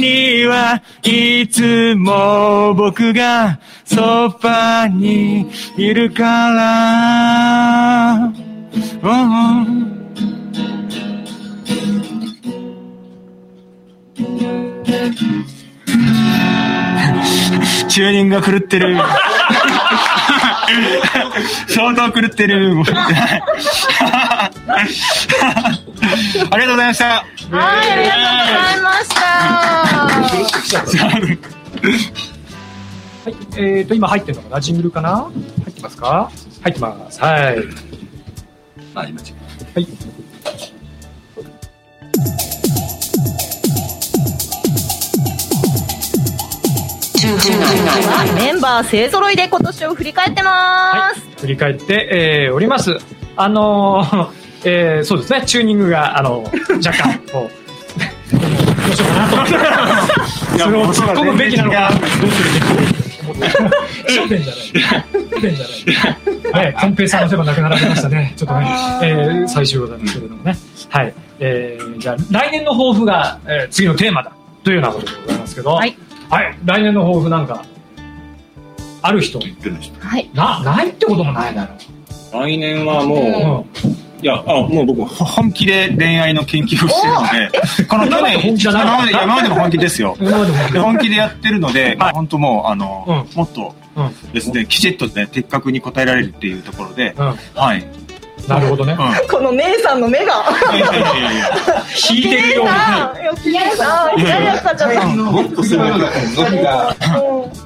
[0.00, 8.32] にはいつも僕がそばにいるから、うん
[17.86, 18.96] チューニングが狂ってる。
[21.68, 22.74] 相当狂ってる。
[22.84, 24.50] あ
[26.56, 27.04] りがとうございました。
[27.06, 29.24] はい、ありがとうございました。
[31.04, 31.38] はい。
[33.56, 35.16] えっ、と、今入ってるのかなジングルかな？
[35.18, 35.32] 入
[35.70, 36.30] ってますか？
[36.62, 37.20] 入ってます。
[37.20, 37.56] はい。
[38.94, 39.14] はい。
[48.34, 51.20] メンバー勢揃いで今年を振り返ってます。
[51.40, 52.08] 振り返って、
[52.46, 52.96] えーおります。
[53.36, 54.28] あのー
[54.64, 56.42] えーそうですね、チューニングが、あの
[56.84, 58.00] 若干、 こう、
[58.36, 59.06] どうしよ
[59.60, 60.58] うかなと。
[60.58, 63.46] それを突っ込むべきなのかな、どうするべき思って。
[64.12, 65.04] 焦点じゃない。
[65.30, 66.64] 焦点じゃない。
[66.64, 68.34] はい、コンペイさんのせばなくなられましたね。
[68.36, 68.68] ちょっとね、
[69.02, 70.56] えー最終号なんですけれどもね。
[70.88, 71.14] はい。
[71.40, 74.32] えーじゃあ、来年の抱負が、えー次のテーマだ。
[74.64, 75.96] というようなことでございますけど、はい。
[76.32, 77.62] はい、来年の抱負なんか、
[79.02, 79.38] ある人？
[79.38, 80.30] はい。
[80.32, 81.74] な、ないってこともないだろ。
[81.74, 82.42] う。
[82.42, 83.88] 来年はもう、
[84.22, 88.82] いや、あ、もう僕、本気で恋愛の研究をしてるので、 この去年、本気じゃない？
[88.82, 90.16] 今まで今までも本気ですよ。
[90.22, 91.10] 今までも本気？
[91.10, 93.74] でやってるので、まあ本当もう、あの、もっと
[94.32, 97.14] ですね、きちっとね、的確に答えられるっていうところで、
[97.54, 97.84] はい。
[98.48, 98.96] なるほどね。
[99.30, 100.44] この姉さんの目が。
[100.74, 101.50] いやいやいやいや
[102.10, 103.14] 引いてるような。
[103.44, 105.16] いや、さん、左やったじゃない。
[105.16, 106.96] もっとすごいのが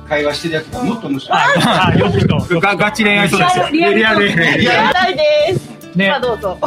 [0.08, 1.38] 会話してるやつがもっと面白い。
[1.38, 2.60] あ、よくと。
[2.60, 3.68] ガガチ恋愛そうですよ。
[3.70, 5.76] リアルリアルです。
[5.96, 6.58] ねどうぞ。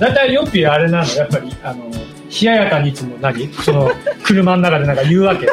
[0.00, 2.00] だいたいヨッピーあれなの、やっぱり、あの、冷
[2.42, 3.90] ややかにいつも何その、
[4.24, 5.48] 車の中でなんか言うわけ。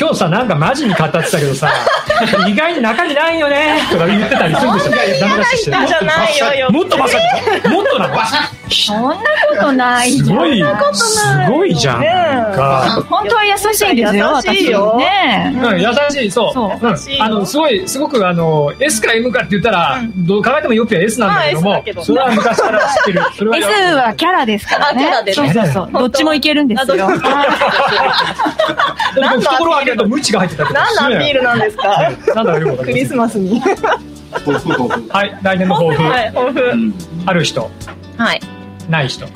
[0.00, 1.70] 今日さ、なんかマジに語ってたけどさ、
[2.48, 4.96] 意外に中身ないよねとか言ってたりするんですよ。
[4.96, 8.14] ダメ出しして嫌な人じゃないよよもっとバサッもっとなの
[8.70, 10.12] そんなことない。
[10.12, 12.02] すごい、すごいじゃん。
[12.02, 13.04] なんか。
[13.10, 15.52] 本当は優しいですよ、優しいよ私ね。
[15.54, 16.52] うん、優しい、そう。
[16.54, 23.22] そううんあの、すごい、すごく、あの、S か M かって言ったら、どう考えてもヨッピーは S なんだけどもまあそれは昔から知ってる。
[23.36, 25.12] それは S はキャラですからね。
[25.34, 25.90] そうそうそう。
[25.92, 27.08] どっちもいけるんですよ。
[29.14, 32.10] 懐を開けるとムチが入ってた何のアピールなんですか？
[32.34, 32.84] なんだかよくわか？
[32.84, 33.60] クリスマスに。
[33.60, 36.02] はい、来年の抱負。
[36.02, 36.92] はい、抱負。
[37.26, 37.70] ある人、
[38.16, 38.40] はい。
[38.88, 39.26] ない人？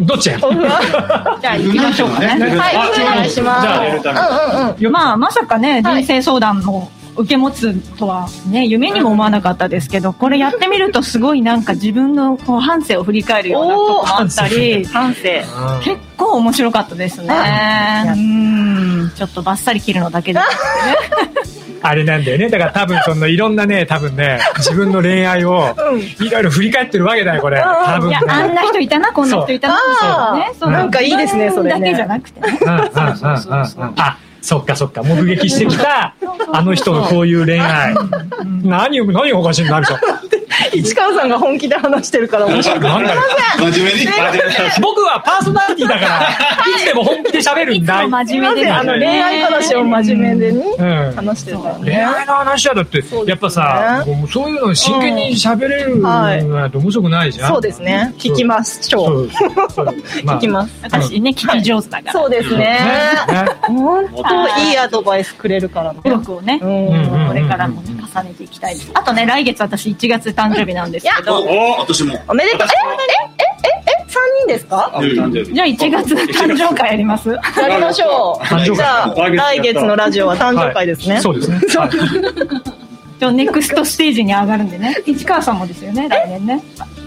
[0.00, 0.38] どっちや？
[0.40, 2.26] じゃあ行きましょうかね。
[2.28, 2.36] は
[2.72, 3.62] い、お願いします。
[4.02, 4.92] じゃあうんうんうん。
[4.92, 15.20] まあ、まさかね、人生相談も受け持つとはね、夢にも思わなかったですけど、これやってみるとすごいなんか自分のこう半生を振り返るようなとこもあったり、反省。
[15.82, 17.26] 結構面白かったですね。
[19.00, 20.40] うん、ちょっとバッサリ切るのだけで。
[21.82, 22.48] あれなんだよね。
[22.48, 25.74] だから多分そのいろんなね、多分ね、自分の恋愛を
[26.20, 27.60] いろいろ振り返ってるわけだよ、これ。
[27.60, 30.50] 多分ねいや、あんな人いたな、こんな人いたな、そうね。
[30.60, 32.58] そうなんかいいですねそれねだけじゃなくてね。
[32.60, 35.02] うんうんうんうんうんあ、そっかそっか。
[35.02, 36.14] 目撃してきた、
[36.52, 37.94] あの人のこういう恋愛。
[38.62, 39.86] 何を、何がおかしいんだ、ある
[40.72, 42.80] 市川さんが本気で話してるから面白い。
[42.80, 43.20] なんだよ
[43.58, 44.06] 真面目に。
[44.80, 48.06] 僕はパーソナリティだから、いつでも本気で喋るんだ。
[48.08, 52.04] 真すいません、あの恋愛話を真面目でにうん話してるから恋ね。
[52.04, 57.48] 愛の話はだって、やっぱさ、そういうの真剣に喋れるのは面白くないじゃん。
[57.48, 58.12] そうですね。
[58.18, 59.26] 聞きましょう。
[59.28, 60.74] 聞きます。
[60.82, 62.12] 私ね、聞き上手だから。
[62.12, 62.64] そうですね。
[62.64, 62.80] ね
[63.62, 66.00] 本当いいアドバイスくれるからね。
[66.04, 68.90] 努力をね、うんこれからもね重ねていきたいです。
[68.94, 72.18] あとね、来月私1月誕生日なんですけど、お私も。
[72.28, 72.60] おめでとう。
[72.60, 78.74] え、え、え、え、え、三人ですかじゃあ1月誕生会やりますやりましょう。
[78.74, 81.20] じゃあ、来月のラジオは誕生会ですね。
[81.20, 81.56] そうですね。
[81.56, 82.80] はい
[83.20, 84.96] じゃあネクストステージに上がるんでね。
[85.04, 86.62] 市川さんもですよね、来年ね。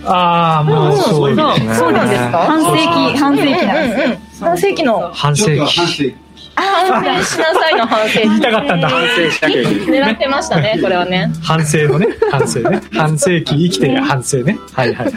[0.05, 1.73] ああ、まあ、そうですね。
[1.73, 4.47] そうなんですか半世紀、半世紀なんですよ。
[4.47, 5.11] 半世紀の。
[5.11, 6.15] 半世紀。
[6.55, 7.09] 反省。
[7.09, 8.21] ああ、しなさいの反省。
[8.21, 8.89] 言いたかったんだ。
[8.89, 11.31] 狙ってましたね、これはね。
[11.41, 12.81] 反省のね、反省ね。
[12.91, 14.57] 半世紀生きて反省ね。
[14.73, 15.13] はいはいはい。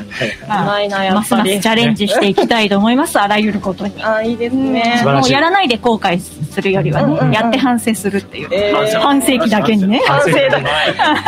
[0.49, 1.61] まあうまいな、やますますっぱり。
[1.61, 4.03] チャレンジしていきたいと思います、あらゆることに。
[4.03, 5.05] ああ、いいですね素。
[5.05, 9.01] 晴らしいもうやらないで後悔するよりはね、やって反省するっていうえー。
[9.01, 10.03] 半世紀だけにね。
[10.07, 10.59] 反省だ。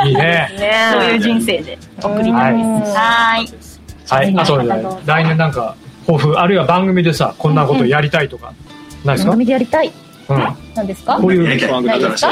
[0.04, 0.22] いいね。
[0.58, 2.96] ねそういう人生で送りたいです。
[2.96, 3.68] はーい。
[4.08, 4.34] はい。
[4.38, 8.54] あとね、来年なんか、抱負、あるいは番組でさ、こんなことやりたいとか、
[9.04, 9.30] ないですか？
[9.30, 9.92] 番組でやりたい。
[10.28, 10.48] うん。
[10.74, 11.18] 何ですか？
[11.20, 12.26] こういう、何ですか？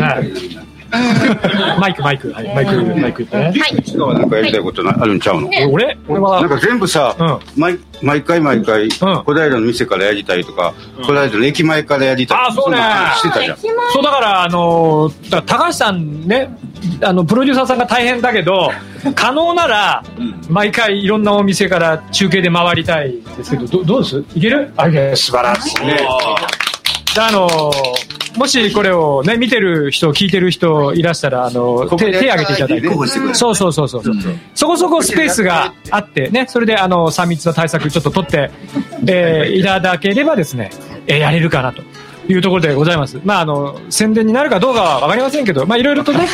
[0.00, 3.44] はいマイク、マイク、はい、マイク、マイク言ってね。
[3.60, 4.18] はい。
[4.18, 5.48] なんかやりたいことなあるんちゃうの？
[5.70, 7.14] 俺俺は、なんか全部さ、
[7.56, 10.72] 毎毎回毎回、小平の店からやりたいとか、
[11.02, 12.78] 小平の駅前からやりたいあ、そうね。
[13.16, 13.58] してたじゃん。
[13.58, 16.56] そうだから、あの、だから高橋さんね、
[17.02, 18.70] あの、プロデューサーさんが大変だけど、
[19.14, 20.02] 可能なら、
[20.48, 24.24] 毎回いろんなお店から中継で回りたいですけど、どどうです？
[24.34, 24.72] いける？
[24.76, 25.98] あ、いけ素晴らしいね。
[27.14, 27.48] じゃあ、あの、
[28.36, 32.88] もしこれをね、見てる人、聞いてる人いらしたら、あの、手、手挙げていただいて。
[33.34, 34.02] そうそうそうそう。
[34.54, 38.50] そこそこスペースがあってね、それであの、3密の対策ちょっと取って、
[39.06, 40.70] えーいただければですね、
[41.06, 41.82] えーやれるかなと。
[42.30, 43.18] いうところでございます。
[43.24, 46.28] まあ、あの、宣伝になるかどうかはわかりませんけど、まあ、いろいろとね、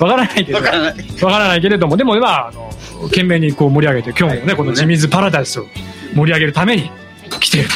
[0.00, 2.70] わからないけど、わからないけれども、でも、まあ、あの、
[3.10, 5.66] 懸命にこう盛り上げて、今日もね、このジミズパラダイスを
[6.14, 6.90] 盛り上げるために
[7.38, 7.74] 来ていると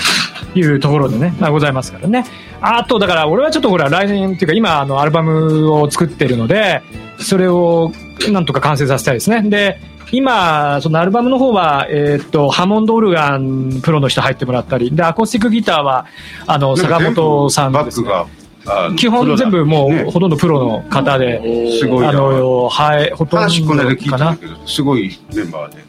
[0.54, 2.24] いうところでね、まあ、ございますからね。
[2.60, 6.82] あと、だから、俺はちょっとほら、来年っていうか、今、あの、アルバムを作ってるので、
[7.18, 7.92] それを、
[8.30, 9.42] なんとか完成させたいですね。
[9.42, 9.80] で、
[10.12, 16.06] 今、そのアルバムの方は、えーっと、ハモンドオルガンプロの人入ってもらったり、で、アコースティックギターは、
[16.46, 18.08] あの、坂本さんです、ね。
[18.96, 23.74] 基本全部もう、ほとんどプロの方で、すごいなあの、はい、ほとんど
[24.10, 25.84] かなすごいメンバーで。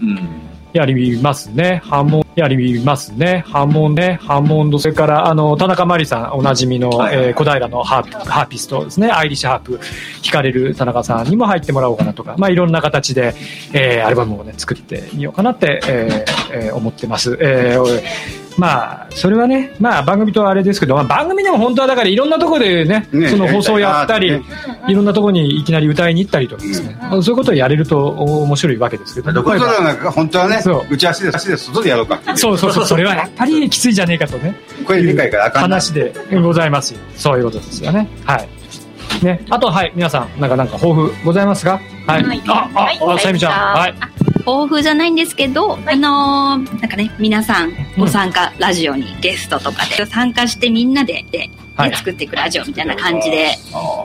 [0.74, 1.82] やりますね。
[1.84, 3.44] ハモン、やりますね。
[3.48, 4.18] ハモンね。
[4.22, 9.10] ハモンド、それから、あの、田中真理さん、おなじみの、えー小平のハープ、ハーピストですね。
[9.10, 9.80] アイリッシュハープ、
[10.24, 13.34] 弾かれる田中さんにも入ってもらおうかなとか、まあ、いろんな形で、
[13.74, 17.38] えーアルバムをね、作ってみようかなって、えーえー思ってます。
[17.42, 24.44] えーまあ、それはね、まあ、番組とあれですけど、まあ、番組でも本当はだからいろんなところでね、ねその放送やったり、やり
[24.90, 32.22] いろんなところにいきなり歌いに行ったりとかですね、そういうことをやれると面白いわけですけど、どこか本当はね、打ち合わせで、足で外でやろうか。
[32.36, 34.56] そうそうそう、それはやっぱりきついじゃねえかとね。
[34.86, 37.00] 声でかいからあかんな話でございますよ。
[37.16, 38.08] そういうことですよね。
[38.26, 39.26] はい。
[39.26, 39.44] ね。
[39.50, 41.82] あと、はい、皆さん、なんか、なんか、抱負ございますか？
[42.06, 42.24] はい。
[42.24, 43.52] はいあ、あ、あ、さゆみちゃん。
[43.52, 43.94] はい。
[44.42, 51.96] 抱負じゃないんですけど、あのーなんかね、皆さんご参加、ラジオにゲストとかで参加してみんなで、で、ねはい。
[51.96, 53.56] 作っていくラジオみたいな感じで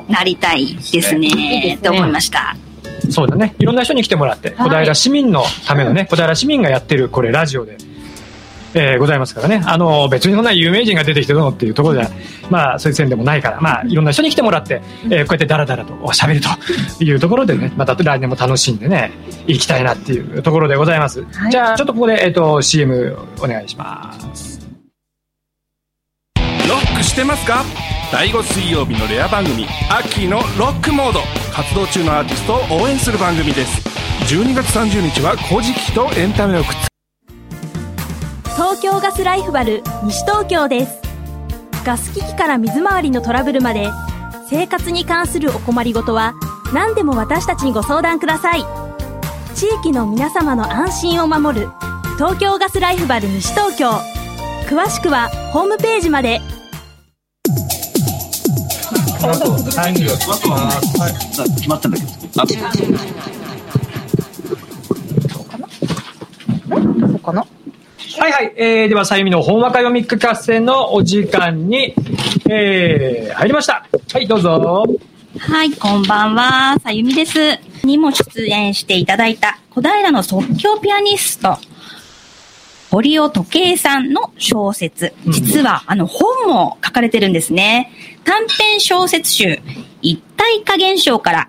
[0.08, 1.78] なりたいですね、いいですね。
[1.82, 2.56] と思いました。
[3.10, 3.54] そうだね。
[3.58, 7.76] いろんな人に来てもらって、小平市民のためのね、小平市民がやってる、これ、ラジオで、
[8.74, 9.62] えーございますからね。
[9.66, 12.10] あの、別にそんな有名人が出てきてどうのっていうところでは、
[12.50, 19.12] まあ、そういう線でもないから、まあ、いろんな人に来てもらって、えーこうやってダラダラとおしゃべるというところでね、また来年も楽しんでね、
[19.46, 21.24] 行きたいなっていうところでございます。
[21.50, 24.56] じゃあ、ちょっとここで、えっ、と、CM お願いします。
[26.68, 27.64] ロックしてますか？
[28.12, 31.20] 第5水曜日のレア番組「アッキーのロックモード」
[31.52, 33.82] 活動中のアーティストを応援する番組です
[34.32, 36.95] 12月30日は「古事記」とエンタメをくっつ
[38.56, 41.02] 東京ガスライフバル西東京です。
[41.84, 43.90] ガス機器から水回りのトラブルまで
[44.48, 46.32] 生活に関するお困りごとは
[46.72, 48.64] 何でも私たちにご相談ください。
[49.54, 51.68] 地域の皆様の安心を守る
[52.16, 53.90] 東京ガスライフバル西東京。
[54.66, 56.40] 詳しくはホームページまで。
[59.20, 60.80] 決まってます。
[61.56, 62.08] 決まったんだけど。
[67.06, 67.44] そうかな
[68.18, 68.52] はいはい。
[68.56, 71.94] えー、では、さゆみの本和歌読み聞かせのお時間に、
[72.48, 73.86] えー、入りました。
[74.10, 74.84] はい、どうぞ。
[75.38, 77.38] はい、こんばんは、さゆみです。
[77.84, 81.58] にも出演していただいた小平の即興ピアニスト、
[82.90, 85.12] 堀尾時計さんの小説。
[85.26, 87.92] 実は、あの、本も書かれてるんですね。
[88.24, 89.60] 短編小説集、
[90.00, 91.48] 一体化現象から、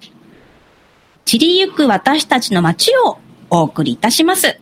[1.23, 4.59] 散りゆく私たちの街をお送りいたします。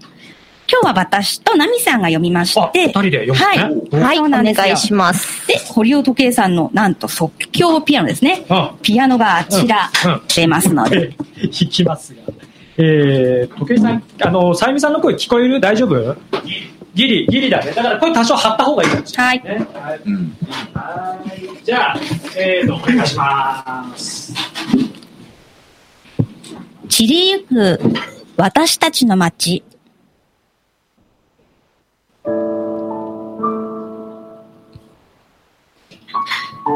[0.68, 5.48] 今日は私とナミさんが読みまして、二人で読むねはい、はいそうなんですよお願いします。
[5.48, 8.46] で、堀尾時計さんのなんと即興ピアノですね。
[8.82, 9.92] ピアノがあちら
[10.28, 11.16] 出ますので。
[11.38, 12.22] 弾きますが。
[12.78, 15.62] えー、時計さん、あの、さゆみさんの声聞こえる？
[15.62, 16.18] 大丈夫？
[16.94, 17.72] ギリ、ギリだね。
[17.72, 19.50] だから声多少張った方がいいかもしれない、ね。
[19.50, 19.60] はい。
[20.74, 21.64] はい。
[21.64, 21.98] じゃあ、
[22.38, 24.34] えーと、お願いします。
[26.90, 27.80] 散りゆく
[28.38, 29.64] 私たちの街。
[36.66, 36.74] 春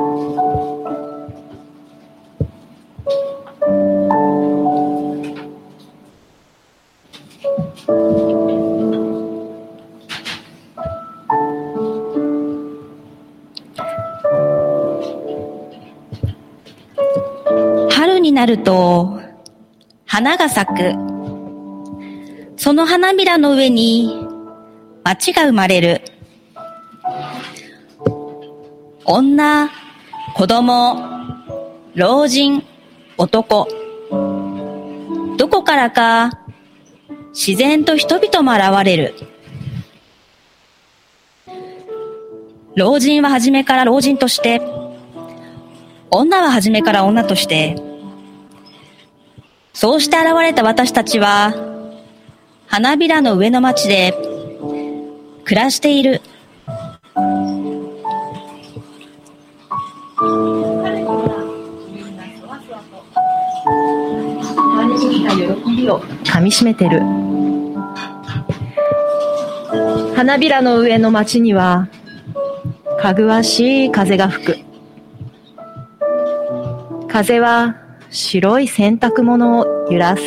[18.19, 19.19] になると、
[20.05, 20.93] 花が咲く。
[22.57, 24.23] その花びらの上に、
[25.03, 26.01] 街が生まれる。
[29.05, 29.78] 女、
[30.35, 30.95] 子供、
[31.95, 32.63] 老人、
[33.17, 33.67] 男。
[35.37, 36.31] どこからか、
[37.33, 39.15] 自然と人々も現れる。
[42.75, 44.61] 老人は初めから老人として、
[46.11, 47.75] 女は初めから女として、
[49.73, 51.53] そうして現れた私たちは、
[52.67, 54.13] 花びらの上の町で、
[55.43, 56.21] 暮らしている。
[65.89, 67.01] を噛みしめてる。
[70.15, 71.87] 花びらの上の町には、
[72.99, 74.57] かぐわしい風が吹く。
[77.07, 77.75] 風は
[78.09, 80.23] 白い洗濯物を揺らす。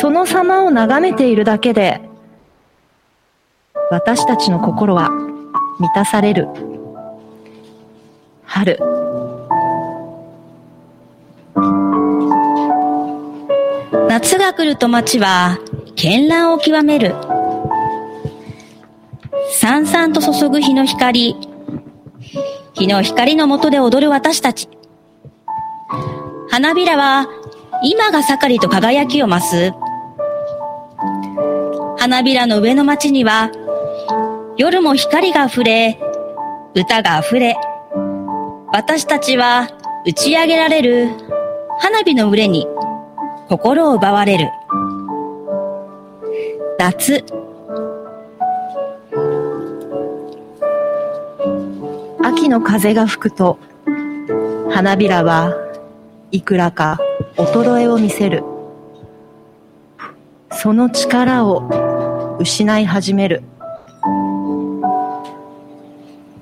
[0.00, 2.00] その様を眺めているだけで、
[3.90, 5.10] 私たちの心は
[5.78, 6.48] 満たされる。
[8.44, 9.05] 春。
[14.18, 15.58] 夏が来ると街は、
[15.94, 17.14] 絢爛を極める。
[19.52, 21.36] さんさんと注ぐ日の光。
[22.72, 24.70] 日の光の下で踊る私たち。
[26.48, 27.26] 花びらは、
[27.82, 29.72] 今が盛りと輝きを増す。
[31.98, 33.50] 花びらの上の街には、
[34.56, 36.00] 夜も光が溢れ、
[36.74, 37.54] 歌が溢れ、
[38.72, 39.68] 私たちは
[40.06, 41.10] 打ち上げられる
[41.80, 42.66] 花火の上に
[43.48, 44.50] 心を奪われる。
[46.80, 47.24] 夏。
[52.24, 53.60] 秋の風が吹くと、
[54.68, 55.54] 花びらは
[56.32, 56.98] いくらか
[57.36, 58.42] 衰えを見せる。
[60.50, 63.44] その力を失い始める。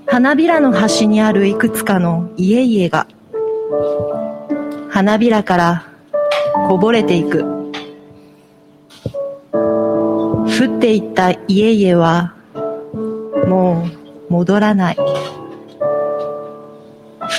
[0.06, 3.06] 花びらの端にあるいくつかの家々が、
[4.88, 5.93] 花びらから
[6.66, 7.44] こぼれていく。
[9.52, 10.44] 降
[10.76, 12.34] っていった家々は、
[13.46, 13.86] も
[14.28, 14.96] う戻らない。
[14.96, 15.04] 降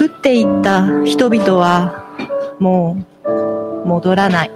[0.05, 2.05] っていった人々は、
[2.59, 4.51] もう戻らない。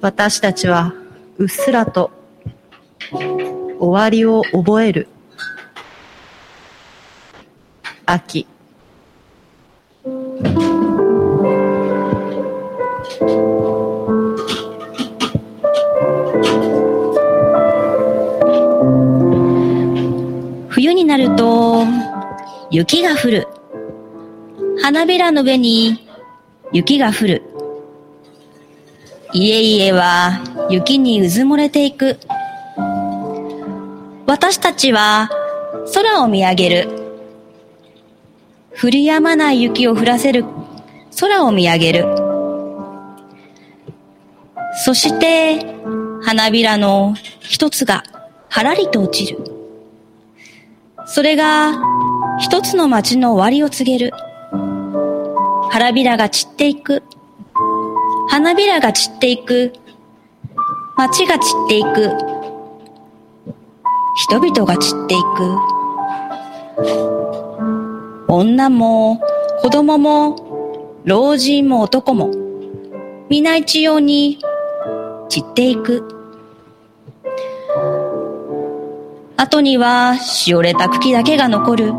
[0.00, 0.94] 私たちは
[1.38, 2.12] うっすらと
[3.10, 5.08] 終わりを覚える。
[8.06, 8.46] 秋。
[20.70, 21.84] 冬になると、
[22.70, 23.48] 雪が降る。
[24.80, 26.06] 花びらの上に
[26.72, 27.42] 雪が降る。
[29.32, 30.40] 家々は
[30.70, 32.20] 雪にうずもれていく。
[34.26, 35.28] 私たちは
[35.92, 36.88] 空を見上げる。
[38.80, 40.44] 降り止まない雪を降らせる
[41.18, 42.17] 空を見上げる。
[44.72, 45.64] そして
[46.22, 48.04] 花びらの一つが
[48.48, 49.40] はらりと落ちる。
[51.06, 51.80] それが
[52.38, 54.12] 一つの街の終わりを告げる。
[55.70, 57.02] 花びらが散っていく。
[58.28, 59.72] 花びらが散っていく。
[60.96, 62.12] 街が散っていく。
[64.16, 65.78] 人々が散っていく。
[68.28, 69.20] 女も
[69.62, 72.30] 子供も老人も男も
[73.30, 74.38] 皆一様に
[75.28, 76.14] 散っていく。
[79.36, 81.92] 後にはしおれた茎だけが残る。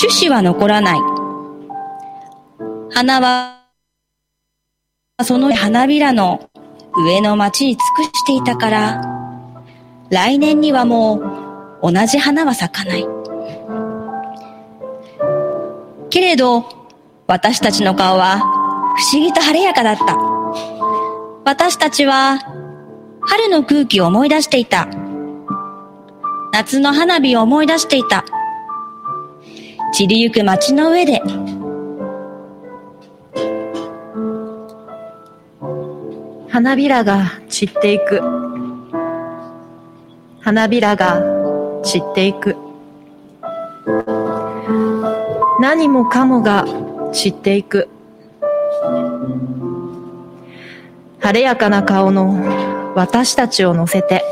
[0.00, 0.98] 種子は残らない。
[2.90, 3.60] 花は
[5.22, 6.48] その花びらの
[6.96, 9.02] 上の町に尽くしていたから、
[10.10, 11.16] 来年にはも
[11.82, 13.06] う同じ花は咲かない。
[16.10, 16.64] けれど、
[17.26, 20.33] 私たちの顔は不思議と晴れやかだった。
[21.44, 22.38] 私たちは
[23.20, 24.88] 春の空気を思い出していた。
[26.52, 28.24] 夏の花火を思い出していた。
[29.92, 31.20] 散りゆく街の上で、
[36.48, 38.20] 花びらが散っていく。
[40.40, 41.20] 花びらが
[41.82, 42.56] 散っていく。
[45.60, 46.64] 何もかもが
[47.12, 47.88] 散っていく。
[51.24, 54.22] 晴れやかな顔の私たちを乗せて。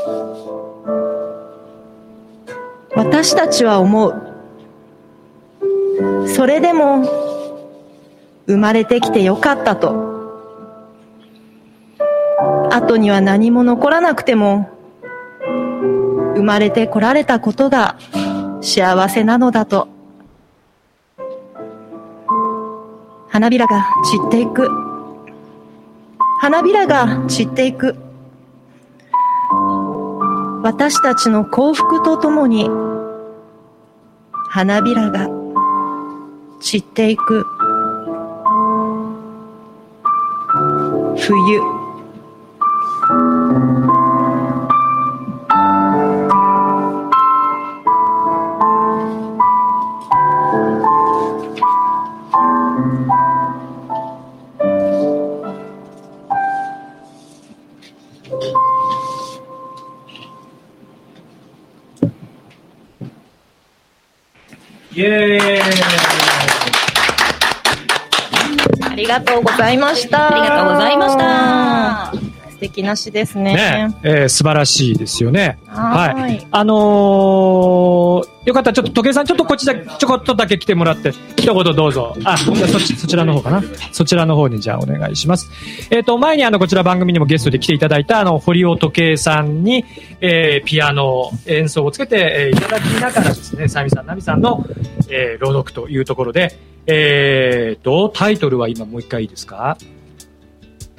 [2.95, 4.13] 私たちは思う。
[6.27, 7.03] それでも
[8.45, 10.13] 生まれてきてよかったと。
[12.71, 14.69] 後には何も残らなくても
[16.35, 17.97] 生まれてこられたことが
[18.61, 19.87] 幸せなのだと
[23.29, 24.92] 花びらが散っていく
[26.43, 27.95] 花びらが散っていく。
[30.61, 32.69] 私たちの幸福とともに
[34.49, 35.29] 花びらが
[36.59, 37.45] 散っていく。
[41.17, 41.61] 冬。
[64.95, 65.59] イエーイ
[68.91, 70.31] ありがとうございました。
[70.31, 72.22] ありがとうございました。
[72.63, 73.55] 素敵な詩ですね。
[73.55, 75.59] ねえー素晴らしいですよね。
[75.67, 76.47] ははいい。
[76.51, 82.13] あのーよかったらちょっと時計さんちょっとこっちだけ、ちょこっとだけ来てもらって、一言どうぞ。
[82.25, 83.63] あ、そそちらの方かな。
[83.93, 85.49] そちらの方にじゃあお願いします。
[85.91, 89.85] えっ、と、前にあの、こちら番組にもゲストで来ていただいた、あの、堀尾時計さんに、
[90.19, 94.65] えーピアノ演奏をつけて、えーいただきながらですね、サミさん、ナミさんの、
[95.09, 99.77] えー朗読というところで、えーと、タイトルは今もう一回いいですか？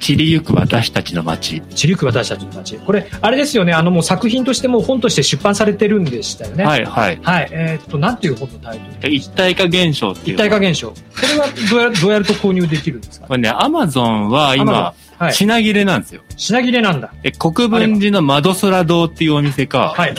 [0.05, 1.61] 散りゆく私たちの街。
[1.73, 2.77] 散りゆく私たちの街。
[2.77, 6.63] これ、あれですよね、あのもう作品としてもう本として出版されてるんでしたよね。
[6.63, 7.19] はいはい。
[7.23, 7.49] はい。
[7.49, 9.11] えーっと、なんていう本のタイトル？
[9.15, 10.35] 一体化現象っていう。
[10.35, 10.91] 一体化現象。
[10.91, 10.95] こ
[11.33, 13.25] れはどうやる、どうやると購入できるんですか？
[13.25, 16.21] これね、アマゾンは今、Amazon はい品切れなんですよ。
[16.37, 17.11] 品切れなんだ。
[17.23, 20.13] え、国分寺の窓空堂っていうお店か、はい。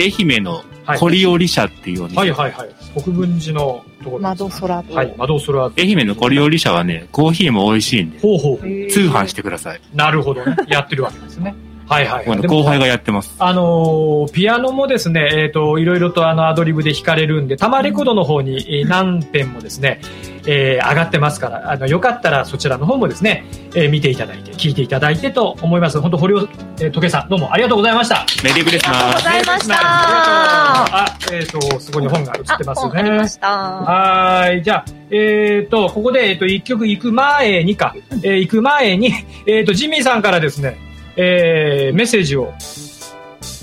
[0.00, 0.64] 愛媛の
[0.98, 2.18] 堀織社っていうお店。
[2.18, 3.02] はいはいはい。
[3.02, 4.22] 国分寺のところ。
[4.22, 4.94] 窓空と。
[4.94, 5.14] はい。
[5.16, 5.72] 窓空。
[5.76, 8.58] 愛媛の堀織社はね、コーヒーも美味しいんで、ほうほう。
[8.90, 9.80] 通販してください。
[9.94, 10.56] なるほどね。
[10.68, 11.54] やってるわけですね。
[11.94, 12.46] はいはい、はい。
[12.46, 13.34] 後輩がやってます。
[13.38, 20.00] あのーピアノもですね、えっ、と、いろいろとあのアドリブで弾かれるんで、タマレコードの方にえー何編もですね、
[20.46, 26.00] えー上がってますから、あの、よかったらそちらの方もですね、えー見ていただいて、聞いていただいてと思います。
[26.00, 28.26] 本当堀尾、えー、時計さん、どうもありがとうございました。
[28.42, 29.14] メリークリスマス。
[29.14, 29.74] ございました。
[29.78, 32.92] あ、えっ、と、そこに本が映ってますね。
[32.94, 33.48] ありました。
[33.48, 34.62] はーい。
[34.62, 39.12] じゃあ、えっ、と、ここで、えっ、と、一曲行く前にか、えー行く前に、
[39.46, 40.76] えっ、と、ジミーさんからですね、
[41.16, 42.52] えーメッセージを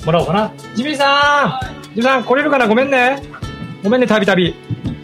[0.06, 0.52] もらおうかな。
[0.76, 2.68] ジミーさんジミーさん、来れるかな？
[2.68, 3.22] ごめんね。
[3.84, 4.56] ごめんね、たびたび。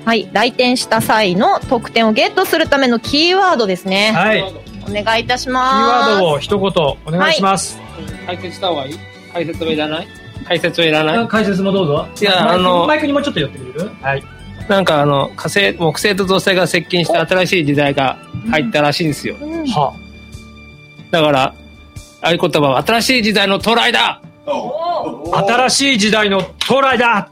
[0.06, 0.30] はい。
[0.32, 4.12] 来店した際の得点をゲットするためのキーワードですね。
[4.14, 4.41] はい。
[4.41, 6.12] お願いいたしキーます。
[6.12, 6.72] ワードを一言
[7.06, 7.80] お願いします。
[8.26, 9.00] 解説した方がいい？
[9.34, 10.08] 解説はいらない？
[10.45, 11.28] 解説はいらない？
[11.28, 12.08] 解説もどうぞ。
[12.22, 13.91] いやあのマイクにもちょっと寄ってくれる？
[14.02, 14.24] はい。
[14.70, 18.18] なんかあの、火星、木星と土星が接近して新しい時代が
[18.50, 19.36] 入ったらしいんですよ。
[19.36, 19.95] は
[21.10, 21.56] だから、
[22.28, 24.22] 合言葉は新しい時代の到来だ。
[24.46, 27.30] 新しい時代の到来だ。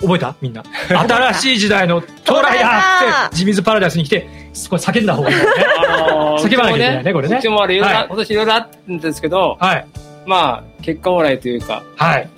[0.00, 0.34] 覚えた？
[0.40, 0.62] みんな。
[0.88, 4.22] 新しい時代の到来だって、ジミーズパラダイスに来て、
[4.68, 5.50] これ叫んだ方がいいよね。
[5.78, 7.36] あのー叫ばなきゃいけないね、これね。
[7.38, 8.06] うちもあれ、いろいろはい。
[8.08, 9.58] 今年いろいろあったんですけど、
[10.26, 12.28] まあ、結果オーライというか、はい。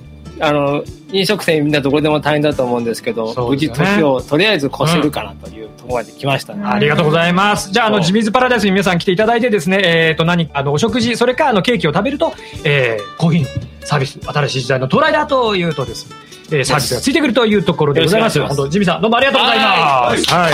[0.40, 6.64] あの、飲食店みんなどこでも大変だと思うんですけど、無事年をとりあえず越せるかなというところまで来ましたね。
[6.64, 7.72] ありがとうございます。
[7.72, 12.32] じゃあ、あの、ジミーズパラダイスに皆さん来ていただいてですね、えっ、と、何か、あの、お食事、それか、あの、ケーキを食べると、
[12.64, 13.48] えー、コーヒーの
[13.84, 16.16] サービス、新しい時代の到来だというとですね、
[16.50, 18.40] えー、サービスがついてくるというところでございます。
[18.40, 20.34] 本当、ジミーさん、どうもありがとうございます。
[20.34, 20.52] はい。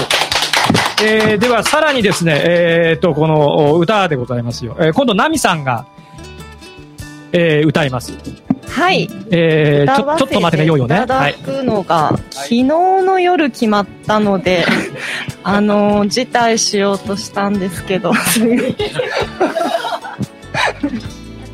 [1.05, 4.77] えー、では、さらにですね、えっ、と、このお歌でございますよ。
[4.79, 5.87] えー、今度、ナミさんが、
[7.33, 8.13] えー、歌います。
[8.73, 9.09] はい。
[9.31, 11.03] えー、ちょ、ちょっと待ってね、よいよね。
[11.05, 11.33] いたはい。
[11.33, 14.65] だくのが、昨日の夜決まったので、
[15.45, 18.13] あの、辞退しようとしたんですけど。
[18.13, 18.15] っ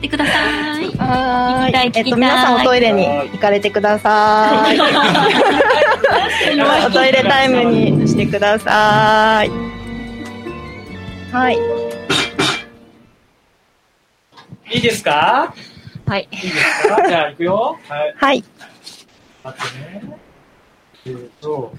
[0.01, 0.85] てください。
[0.97, 1.91] はーい。
[1.95, 4.79] えっと、皆さんおトイレに行かれてください。
[6.87, 9.51] おトイレタイムにしてください。
[11.33, 11.59] はい。
[14.71, 15.53] いいですか？
[16.09, 16.29] はい。
[16.33, 17.03] いいですか？
[17.09, 17.79] じゃあ、行くよ。
[17.89, 18.15] はい。
[18.17, 18.45] はい。
[19.45, 20.19] 待ってね。
[21.07, 21.73] えーと。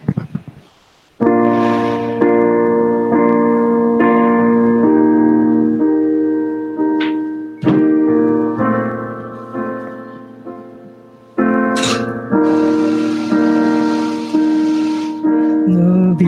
[15.68, 16.26] 伸び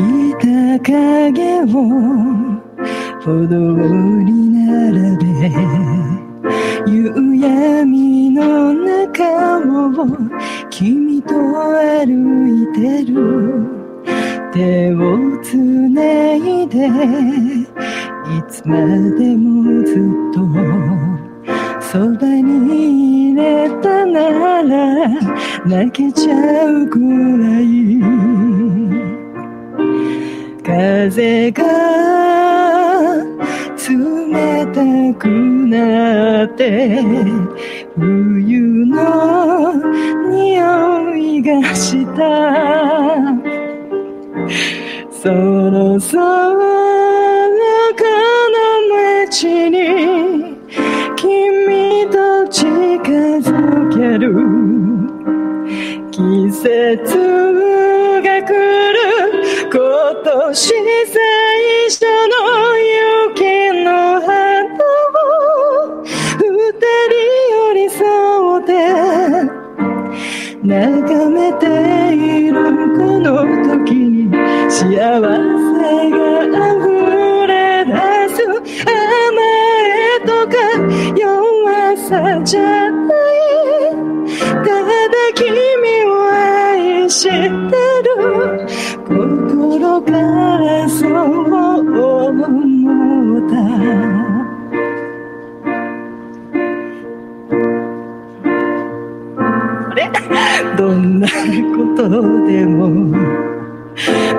[102.62, 102.90] でも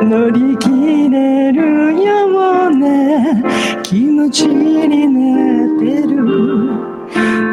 [0.00, 6.14] 乗り切れるような気持ちになってる。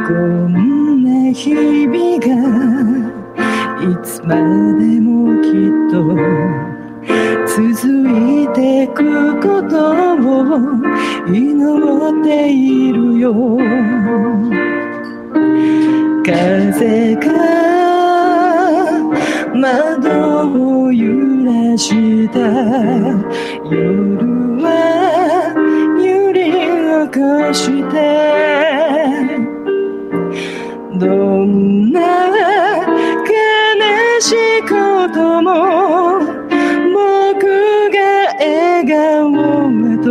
[0.08, 2.28] こんな日々が
[3.82, 5.96] いつまでもきっと
[7.48, 7.58] 続
[8.08, 10.22] いてくことを
[11.34, 11.34] 祈
[12.12, 13.34] っているよ。
[16.24, 17.59] 風が
[20.44, 22.40] を揺らした
[23.70, 23.78] 夜
[24.62, 25.54] は
[26.02, 26.58] 揺り起
[27.20, 27.96] こして
[30.98, 32.00] どんな
[33.26, 33.32] 悲
[34.20, 34.68] しいこ
[35.14, 35.48] とも
[36.94, 37.42] 僕
[37.92, 37.98] が
[38.40, 39.36] 笑顔
[39.94, 40.08] へと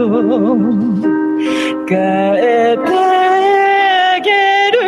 [1.89, 1.97] 変
[2.37, 4.29] えてあげ
[4.73, 4.79] る。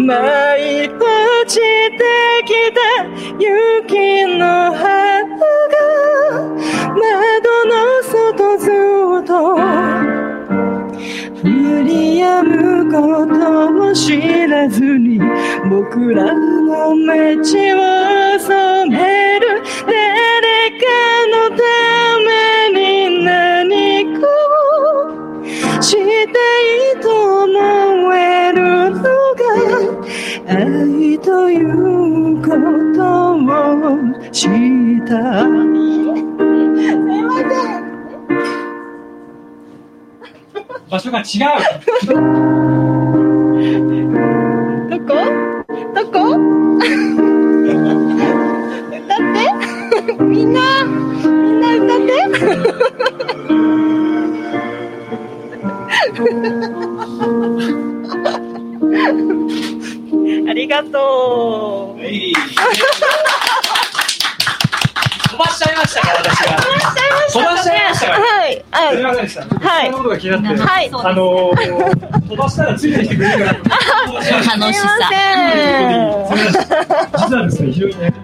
[0.00, 1.00] 舞い落
[1.46, 1.98] ちて
[2.44, 2.78] きた
[13.96, 15.18] 知らずに
[15.70, 17.78] 僕らの街を
[18.38, 20.84] 染める誰か
[21.32, 21.62] のた
[22.20, 22.28] め
[23.08, 24.26] に何か
[25.78, 26.04] をしてい
[26.92, 29.40] いと思えるのが
[30.46, 32.50] 愛というこ
[32.94, 33.00] と
[33.32, 33.38] を
[34.30, 34.50] 知っ
[35.08, 35.48] たす
[35.88, 37.48] いませ
[37.80, 37.86] ん
[40.88, 41.22] 場所が違
[42.82, 42.85] う。
[69.28, 69.32] はい。
[69.32, 69.68] すみませんでした。
[69.68, 70.62] はいそんなことが気になって。
[70.62, 73.70] はいあのー、飛ばしたらついてきてくれるかなと。
[73.70, 76.36] 楽しさすいません。
[77.18, 78.14] 実はですね、非常にね、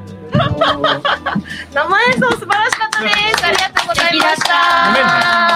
[1.73, 3.45] 生演奏素晴らしかったです。
[3.45, 5.52] ありがとうございました。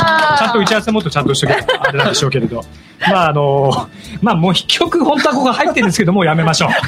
[0.57, 2.65] ちゃんと打ち合わせもっとちゃんとしとけばあれなんでしょうけれど。
[3.11, 3.89] まああの
[4.23, 6.71] まあもう一曲本当はここが入ってるんですけどもうやめましょう。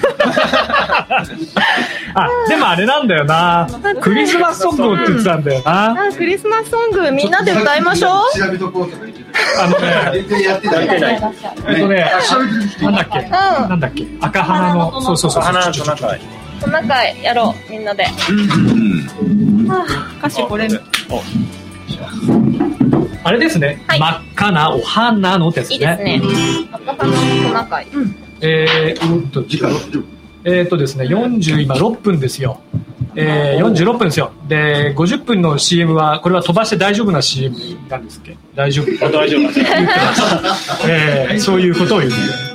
[2.14, 3.68] あ、でもあれなんだよな。
[4.00, 5.90] クリスマスソングをって言ってたんだよな。
[5.90, 8.38] あクリスマスソングみんなで歌いましょう。
[8.38, 9.28] 調べとこうとか言って
[9.60, 10.88] あのね、全然やってない。
[11.68, 12.10] えっとね、
[12.80, 15.42] なんだっけ、なんだっけ、赤花の、そうそうそう。
[15.42, 16.20] 花のトナカイ。
[16.60, 18.06] トナカイやろうみんなで。
[20.20, 20.68] 歌詞これ。
[23.28, 26.22] あれですね、真っ赤なお花のってやついいですねね。。
[26.72, 27.12] 赤花の
[27.48, 27.86] トナカイ。
[28.40, 29.44] えー、うんと、
[30.44, 32.60] えーっとですね、40今6分ですよ。
[33.16, 34.32] えー、46分ですよ。
[34.48, 37.54] で、50分の CM は、これは飛ばして大丈夫な CM
[37.90, 38.38] なんですっけ？
[38.54, 39.10] 大丈夫？
[39.10, 39.66] 大丈夫言ってま
[40.14, 40.88] した。
[40.88, 42.10] えー、そういうことを言っ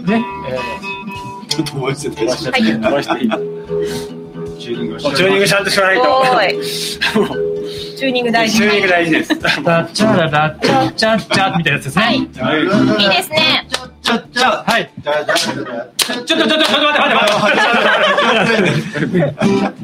[0.05, 0.25] てね。
[0.49, 0.57] え
[1.49, 3.29] ちょっともう一度飛ばしはい飛ばしていい
[4.59, 6.03] チューニングをチューニングちゃんとしないと。
[8.03, 8.57] チューニング大事。
[8.57, 9.31] チューニング大事です。
[9.31, 12.03] ー、ダッチャラダッチャッチャッチャみたいなやつですね。
[12.03, 12.17] はい。
[12.17, 12.25] いい
[13.09, 13.67] ですね。
[14.01, 14.91] ちょちょはい。
[15.95, 17.51] ちょっとちょっとちょっと待って待っ
[18.33, 19.31] て待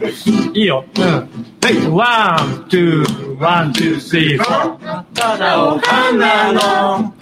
[0.10, 0.60] って。
[0.60, 0.84] いいよ。
[0.98, 1.96] うん。
[1.96, 5.04] one, two, one, two, three, four。
[5.14, 7.14] 真っ赤なお鼻の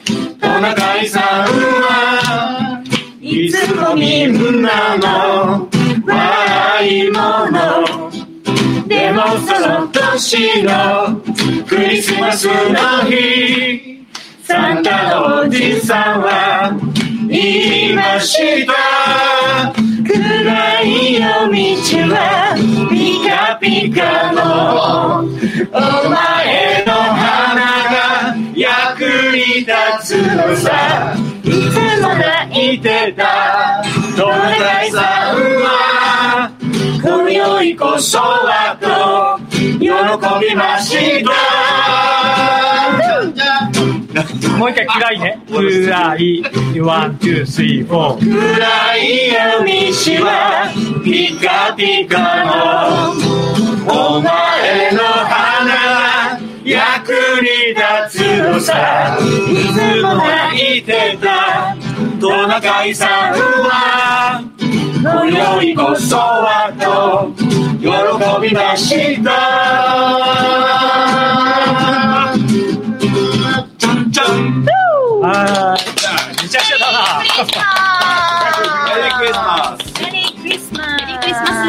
[0.41, 2.83] トナカイさんは
[3.21, 5.69] いつもみんなの
[6.07, 7.46] 笑い物
[9.07, 11.21] でもその年の
[11.65, 12.53] クリスマスの
[13.09, 14.05] 日
[14.43, 16.77] サンタのおじさんは
[17.29, 18.73] 言いました。
[20.03, 21.55] 暗い夜道
[22.13, 22.17] は
[22.89, 25.23] ピカピカの。
[25.23, 25.79] お
[26.09, 27.55] 前の花
[27.87, 29.71] が役に立
[30.03, 31.15] つのさ。
[31.45, 31.53] いつ
[32.01, 33.81] も泣いてた。
[34.17, 35.26] トナカイさ？
[35.26, 35.26] ん
[37.29, 39.37] 今宵こそはと
[39.79, 41.31] 喜びました
[44.57, 45.41] もう一回暗いね。
[45.49, 46.41] 暗い、
[46.79, 48.19] one, two, three, four。
[48.19, 50.71] 暗い夜道は
[51.03, 53.11] ピカピカの
[53.91, 57.11] お前の鼻役
[57.41, 59.17] に立つのさ。
[59.19, 59.21] い
[59.73, 61.75] つも泣いてた。
[62.19, 63.33] トナカイさん
[63.67, 64.56] は？
[65.09, 67.31] 今宵こそはと
[67.79, 67.87] 喜
[68.45, 69.31] びました
[73.77, 74.65] ちゃんちゃん
[75.23, 77.23] あー、めちゃくちゃだな。
[78.85, 79.09] メリ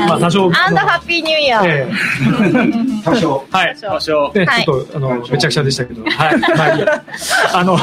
[0.07, 0.44] まあ、多少。
[0.44, 1.66] アンドハッピーニューイヤー。
[1.66, 3.44] ええ 多少。
[3.51, 3.76] はい。
[3.80, 6.03] 多少ね、はいちょっと、あの、めちゃくちゃでしたけど。
[6.05, 6.38] はい。
[6.38, 7.03] まあいいや。
[7.55, 7.78] あの、お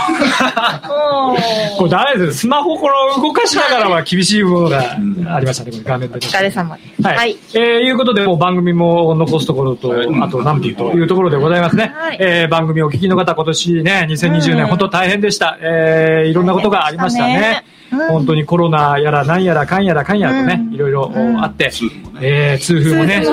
[1.78, 2.40] これダメです？
[2.40, 6.16] スマホこの動かしながらは厳しいものがありましたね、これ画面で。
[6.16, 7.02] お疲れ様です。
[7.02, 7.18] はい。
[7.18, 7.38] はい。
[7.54, 11.92] えー、いうことで、もう番組も残すところと、あと何品というところでございますね。
[11.96, 15.58] はいえー、番組をお聞きの方、今年ね、2020うん年、本当大変でした。
[15.62, 17.64] えー、いろんなことがありましたね。
[18.10, 23.24] 本当にコロナやら何やらかんやらかんやらとね、うんいろいろあって、痛風もねえー、痛風もね、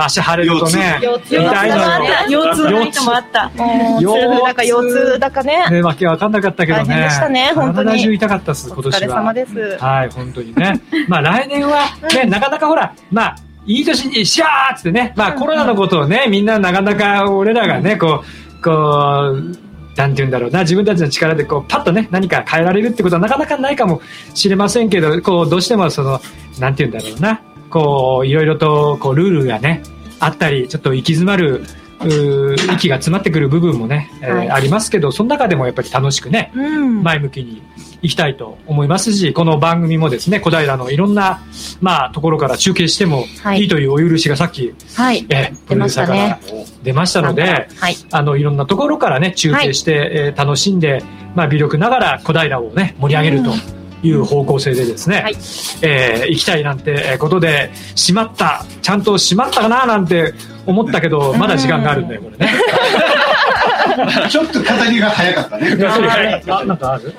[0.00, 2.44] 足腫れるとね、腰痛痛いのよ。
[2.44, 3.50] 腰痛の人もあった。
[3.50, 5.70] もう痛風だか腰痛だかね。
[5.70, 6.84] ね、わけわかんなかったけどね。
[6.84, 9.00] 大変でしたね本当に体中痛かったっす、今お年は。
[9.00, 9.76] 疲れ様です。
[9.78, 10.80] はい、本当にね。
[11.08, 11.84] まあ来年は
[12.14, 13.36] ね、なかなかほら、まあ、
[13.66, 19.67] いい年にしゃーっつってね、まあコロナのことをね、みんななかなか俺らがね、こう、こう、
[19.98, 24.00] なんて言うんだろうな、自分たちの力でこう、パッとね、何か変えられるってことはなかなかないかも
[24.32, 26.20] しれませんけど、こう、どうしてもその、
[26.60, 29.82] なんて言うんだろうな、こう、いろいろと、こう、ルールがね、
[30.20, 31.64] あったり、ちょっと行き詰まる、
[32.74, 37.02] 息が詰まってくる部分もね、えーはいありますけど、その中でもやっぱり楽しくね、うん。
[37.02, 37.62] 前向きに
[38.02, 41.42] いきたいと思いますし、この番組もですね、小平のいろんな、
[41.80, 45.26] まあ、ところから中継してもはいいいというお許しがさっき、はい。
[45.28, 47.96] えープロデューサーか出ましたらね出ましたので、はい。
[48.10, 51.02] あの、いろんなところからね、中継して、えー楽しんで、
[51.34, 53.50] まあ、微力ながら小平をね、盛り上げると
[54.06, 55.34] いう方向性でですね、はい
[55.82, 60.32] えー行きたいなんてえーことで、しまった、ちゃんとしまったかななんて
[60.68, 62.52] 思ったけど、まだ時間があるんだよ、これね。
[64.28, 66.42] ちょっと語りが早かったね。
[66.48, 67.14] あ、なんかある？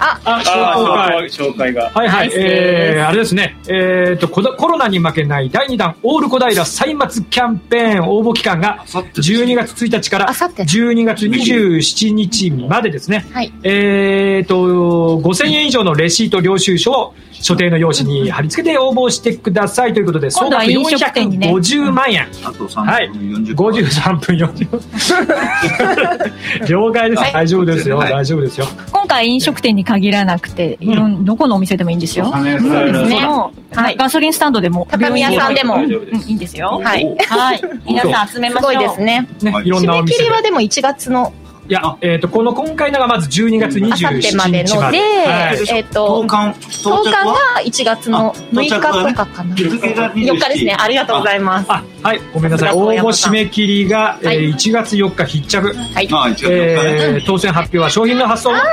[0.00, 1.52] あ、あ、紹介。
[1.52, 1.90] 紹介が。
[1.94, 13.26] はいはい、えー、あれですね、えーと、ココロナに負けない第2弾、オール小平歳末キャンペーン応募期間が、12月1日から12月27日までですね。
[13.32, 13.52] はい。
[13.62, 22.26] えーと、5000円以上のレシート領収書を所定の用紙に貼り付けて応募してくださいということで、総額今度は飲食店にね450万円。
[22.44, 23.08] あと3はい。
[23.08, 27.22] 分40 53分40了解です。
[27.32, 27.98] 大丈夫ですよ。
[27.98, 28.66] 大丈夫ですよ。
[28.92, 32.30] 今回飲食店に限らなくて、いろんどこのお店でもいいんですよ。
[32.32, 33.52] そうですねその
[33.96, 36.80] ガソリンスタンドでも、畳屋さんでもうんいいんですよ。
[36.82, 37.16] はい。
[37.26, 37.60] はい。
[37.86, 38.74] 皆さん集めますしょう。
[38.74, 39.28] ごいですね。
[39.42, 40.18] ね、いろんなお締め店で。
[40.18, 41.32] 切りはでも1月の
[41.68, 44.98] いや、えっ、と、この今回のがまず12月27あさってまで日まで。
[44.98, 48.80] ので、はいえっ、と、投函投函が1月の6日と
[49.14, 49.54] かかな。
[49.54, 50.76] 日付が4日ですね。
[50.78, 51.70] ありがとうございます。
[51.70, 52.72] あ、はい、ごめんなさい。
[52.72, 55.74] 応募締め切りが、えー1月4日必着。
[55.74, 56.08] はい。
[56.10, 58.68] あ、一応、えー当選発表は商品の発送をもって、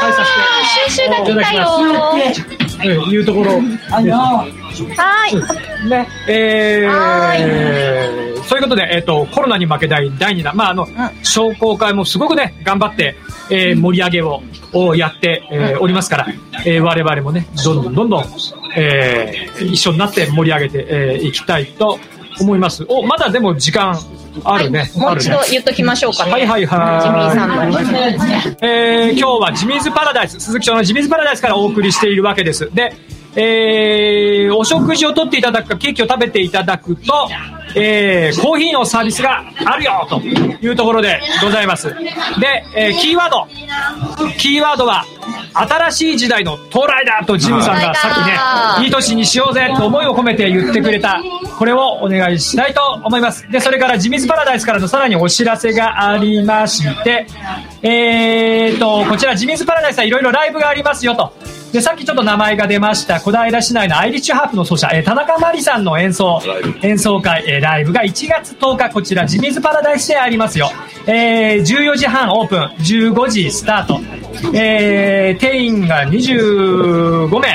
[0.00, 3.52] 返させて収集が来たようんいうところ。
[3.52, 4.00] は
[5.88, 10.86] ね、えはー、そういうことで、えっ、と、コロナに負けない第2弾、まあ、あの、
[11.22, 13.16] 商工会もすごくね、頑張って、
[13.50, 14.42] えー盛り上げを
[14.72, 16.26] をやって、えーおりますから、
[16.64, 18.24] えー我々もね、どんどんどんどん、
[18.76, 21.98] えー一緒になって盛り上げてい、えーいきたいと
[22.40, 22.84] 思います。
[22.88, 23.98] お、まだでも時間
[24.44, 24.90] あるね。
[24.96, 26.32] もう一度言っときましょうかね。
[26.32, 28.58] はいはいはいジミーさんの。
[28.68, 32.68] えー今日はジミーズパラダイス、鈴木町のジミーズパラダイスからお送りしているわけです。
[32.74, 32.94] で、
[33.36, 37.28] えーお食事をとっていただくか、ケーキを食べていただくと、
[37.74, 41.88] えーコーヒーのサービスがあるよというところでございます。
[42.38, 43.46] で、えーキーワード。
[44.38, 45.04] キーワードは、
[45.54, 51.20] 新しい時代の到来だとジムさんがさっきね、いい年にしようぜと思いを込めて言ってくれた、
[51.58, 53.48] これをお願いしたいと思います。
[53.50, 57.26] で、それからジミーズパラダイスからのさらにお知らせがありまして、
[57.82, 61.32] えーと、こちらジミーズパラダイスはいろいろライブがありますよと。
[61.74, 66.40] で、さっきちょっと名前が出ました、小平市内のアイリッシュハープの奏者、えー田中真理さんの演奏、
[66.82, 70.70] 演奏会、えーライブが1月10日、こちら、ジミーズパラダイスでありますよ。
[71.08, 74.00] えー14時半オープン、15時スタート。
[74.56, 77.48] えー定員が25名。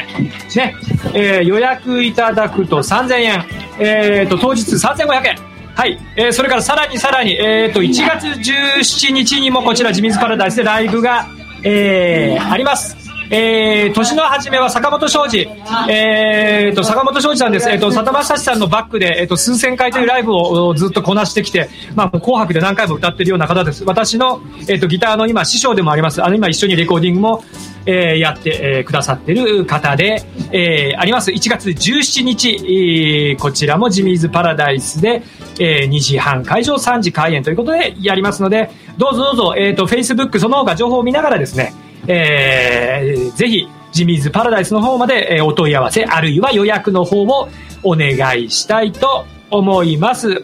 [0.53, 0.76] ね、
[1.13, 3.45] えー予約いただくと3000円。
[3.80, 5.38] えーと、当日3500円。
[5.76, 11.26] はい、えーそれからさらにさらに、えー、と1月17日にもこちら、ジミーズパラダイスでライブが、
[11.63, 12.99] えーあります。
[13.32, 15.48] えー、年の初めは坂本庄司、
[15.88, 27.44] えー、と坂本庄司さんです、えー、と佐田正史さんのバックで、えー、と数千回というライブをずっとこなしてきて、まあ、紅白で何回も歌ってるような方です、私の、えー、とギターの今、師匠でもあります、あの今、一緒にレコーディングも、
[27.86, 35.22] えーやって、えーくださってる方で、えーあります、1月17日、えーこちらもジミーズパラダイスで、
[35.60, 41.74] えー2時半会場、3時開演ということでやりますので、どうぞどうぞ、えー、と Facebook、その他情報を見ながらですね、
[42.08, 47.50] えーぜひ、ジミーズパラダイスの方まで、えーお問い合わせ、あるいは予約の方を
[47.84, 50.43] お願いしたいと思います。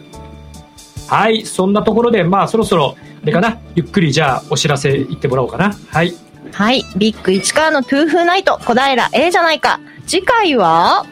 [1.08, 5.72] はい、そんなところで、まあ、そろそろ、あれかな、ゆっくりじゃあ、お知らせ言ってもらおうかな。
[5.88, 6.12] はい。
[6.52, 6.84] はい。
[6.96, 9.80] ビッグ市川のトゥーフーナイト、小平 A じゃないか。
[10.06, 11.06] 次回は、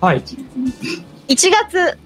[0.00, 0.22] はい。
[1.28, 1.98] 1月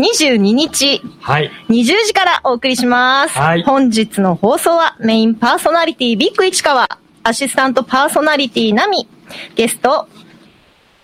[0.00, 1.50] 22日、はい。
[1.68, 3.38] 20時からお送りします。
[3.38, 3.62] はい。
[3.62, 6.88] 本日の放送はメインパーソナリティビッグ市川、
[7.22, 9.06] アシスタントパーソナリティナミ、
[9.54, 10.08] ゲスト、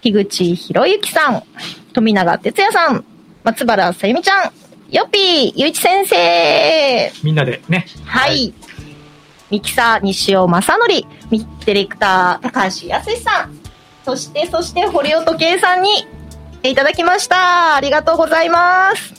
[0.01, 1.43] 樋口博之さん、
[1.93, 3.05] 富永哲也さん、
[3.45, 4.53] 松原さゆみちゃん、
[4.91, 7.87] よっぴー、ゆういち先生、みんなでね。
[8.07, 8.55] はい。
[9.51, 10.89] ミキサー、西尾正則、
[11.31, 13.61] ミディレクター、高橋康さん、
[14.07, 16.16] そして、そして、堀尾時計さんに、来
[16.67, 17.77] ていただきました。
[17.77, 19.15] ありがとうございます。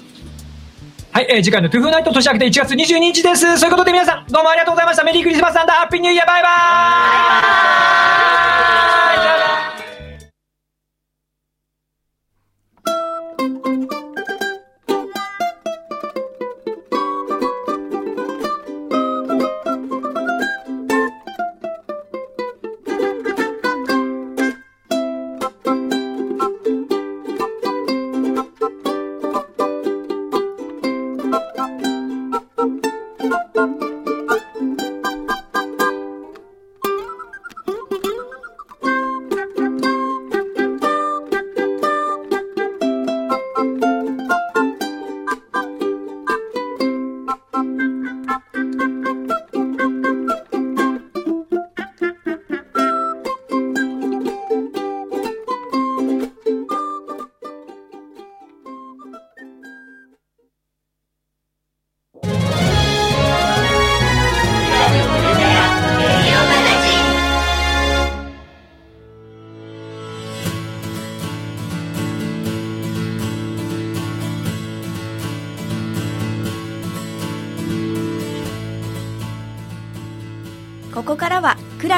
[1.11, 3.57] はい、えー次回のトゥフーナイト年明けて1月22日です。
[3.57, 5.03] そういうことで皆さん、どうもありがとうございました。
[5.03, 14.06] メリークリスマスハッピーニューイヤーバイバーイ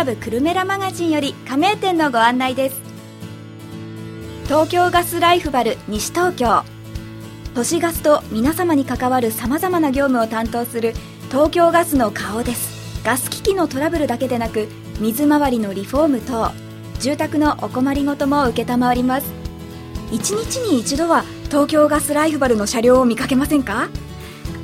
[0.10, 2.82] ブクルメラマガジンより加盟店のご案内です。
[4.46, 6.64] 東京ガスライフバル西東京。
[7.54, 10.96] 都市ガスと皆様に関わるさまざまな業務を担当する
[11.30, 13.04] 東京ガスの顔です。
[13.06, 14.68] ガス機器のトラブルだけでなく
[15.00, 16.50] 水回りのリフォーム等。
[17.00, 18.64] 住宅のお困りごとも承
[18.96, 19.32] ります。
[20.12, 23.90] 一日に一度は東京ガスライフバルの車両を見かけませんか？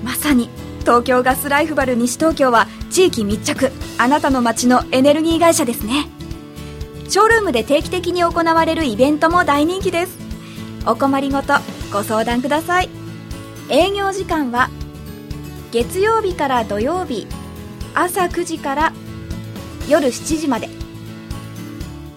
[0.04, 3.72] まさに東京ガスライフバル西東京は地域密着。
[3.98, 6.08] あなたの街のエネルギー会社ですね。
[7.08, 10.18] ショールームで定期的に行われるイベントも大人気です。
[10.86, 11.54] お困りごと
[11.93, 12.89] ご相談ください。
[13.70, 14.70] 営業時間は
[15.72, 17.26] 月曜日から土曜日
[17.93, 18.93] 朝9時から
[19.88, 20.68] 夜7時まで。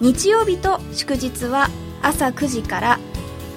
[0.01, 1.69] 日曜日と祝日は
[2.01, 2.99] 朝9時から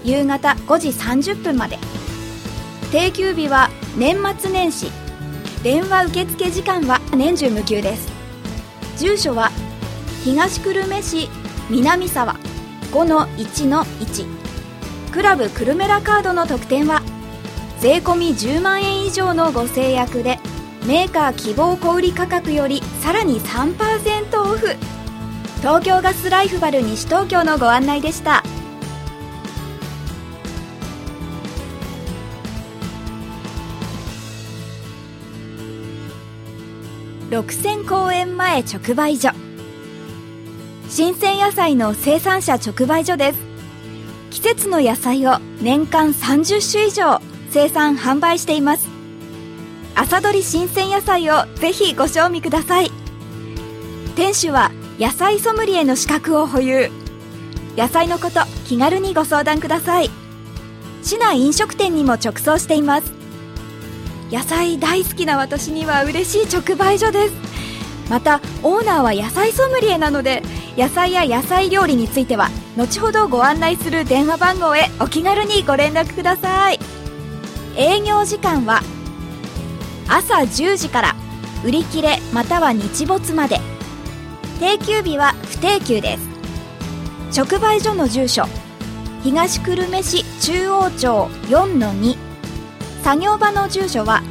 [0.05, 1.79] 夕方5時30分まで。
[2.93, 4.87] 定休日は年末年始。
[5.63, 8.12] 電話受付時間は年中無休です。
[8.99, 9.51] 住所は
[10.25, 11.29] 東久留米市
[11.71, 12.37] 南沢
[12.93, 14.27] 5-1-1
[15.13, 17.03] クラブ久留米ラカードの特典は
[17.81, 20.39] 税込10万円以上のご制約で
[20.87, 24.77] メーカー希望小売価格よりさらに3%オフ。
[25.59, 28.43] 東京ガスライフバル西東京のご案内でした。
[37.33, 39.33] 六千公園前直売所。
[40.91, 43.39] 新鮮野菜の生産者直売所です。
[44.31, 48.87] 季節の野菜を年間30種以上生産販売しています。
[49.95, 52.91] 朝どり新鮮野菜をぜひご賞味ください。
[54.15, 56.91] 店主は野菜ソムリエの資格を保有。
[57.79, 60.11] 野菜のこと気軽にご相談ください。
[61.03, 63.22] 市内飲食店にも直送しています。
[64.33, 67.35] 野菜大好きな私には嬉しい直売所です。
[68.09, 70.43] またオーナーは野菜ソムリエなので
[70.77, 76.79] 野菜や野菜料理については後ほどご案内する電話番号へお気軽にご連絡ください。
[77.77, 78.81] 営業時間は
[80.09, 81.15] 朝10時から
[81.63, 83.61] 売り切れまたは日没まで。
[84.59, 86.33] 定休日は不定休です。
[87.39, 88.47] 直売所の住所
[89.23, 92.32] 東久留米市中央町4-2
[93.03, 94.23] 作業場の住所は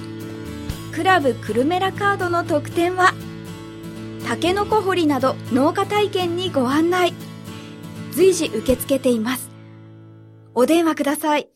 [0.95, 3.13] クラブクルメラカードの特典は
[4.27, 7.15] タケノコ掘りなど農家体験にご案内。
[8.11, 9.49] 随時受け付けています。
[10.53, 11.49] お電話ください。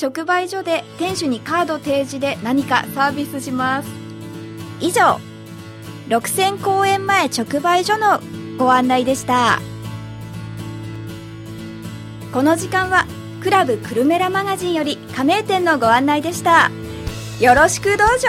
[0.00, 3.88] 直売所で店主にカード提示で何かサービスします。
[4.80, 5.18] 以上。
[6.08, 8.20] 六千公園前直売所の
[8.58, 9.60] ご案内でした
[12.32, 13.06] この時間は
[13.42, 16.70] クラブクルメラマガジンより加盟店のご案内でした
[17.40, 18.28] よろしくどうぞ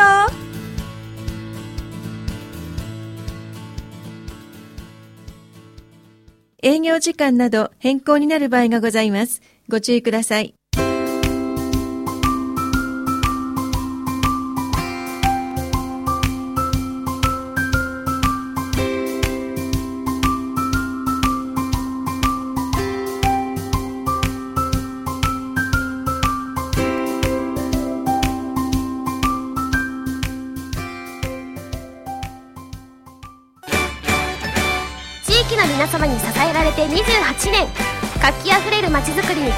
[6.61, 9.41] 営業時間など変更になる場合がございます。
[9.69, 10.58] ご注意ください。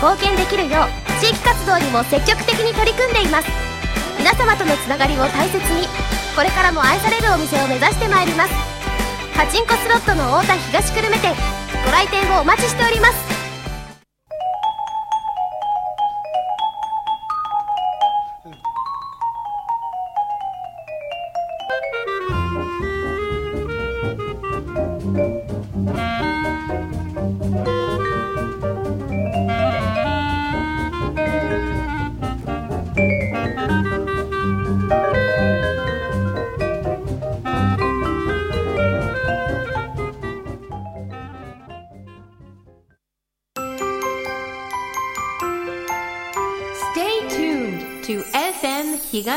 [0.01, 3.47] 貢献できるよう地域活動にも積極的に取り組んでいます。
[4.17, 5.85] 皆様とのつながりを大切に
[6.35, 8.51] これからも愛されるお店を目指してまいります。
[9.37, 11.35] パチンコスロットの太田東久留米店
[11.85, 13.30] ご来店をお待ちしております。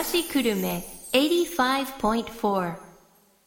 [0.05, 0.82] 東久留米
[1.12, 2.84] 85.4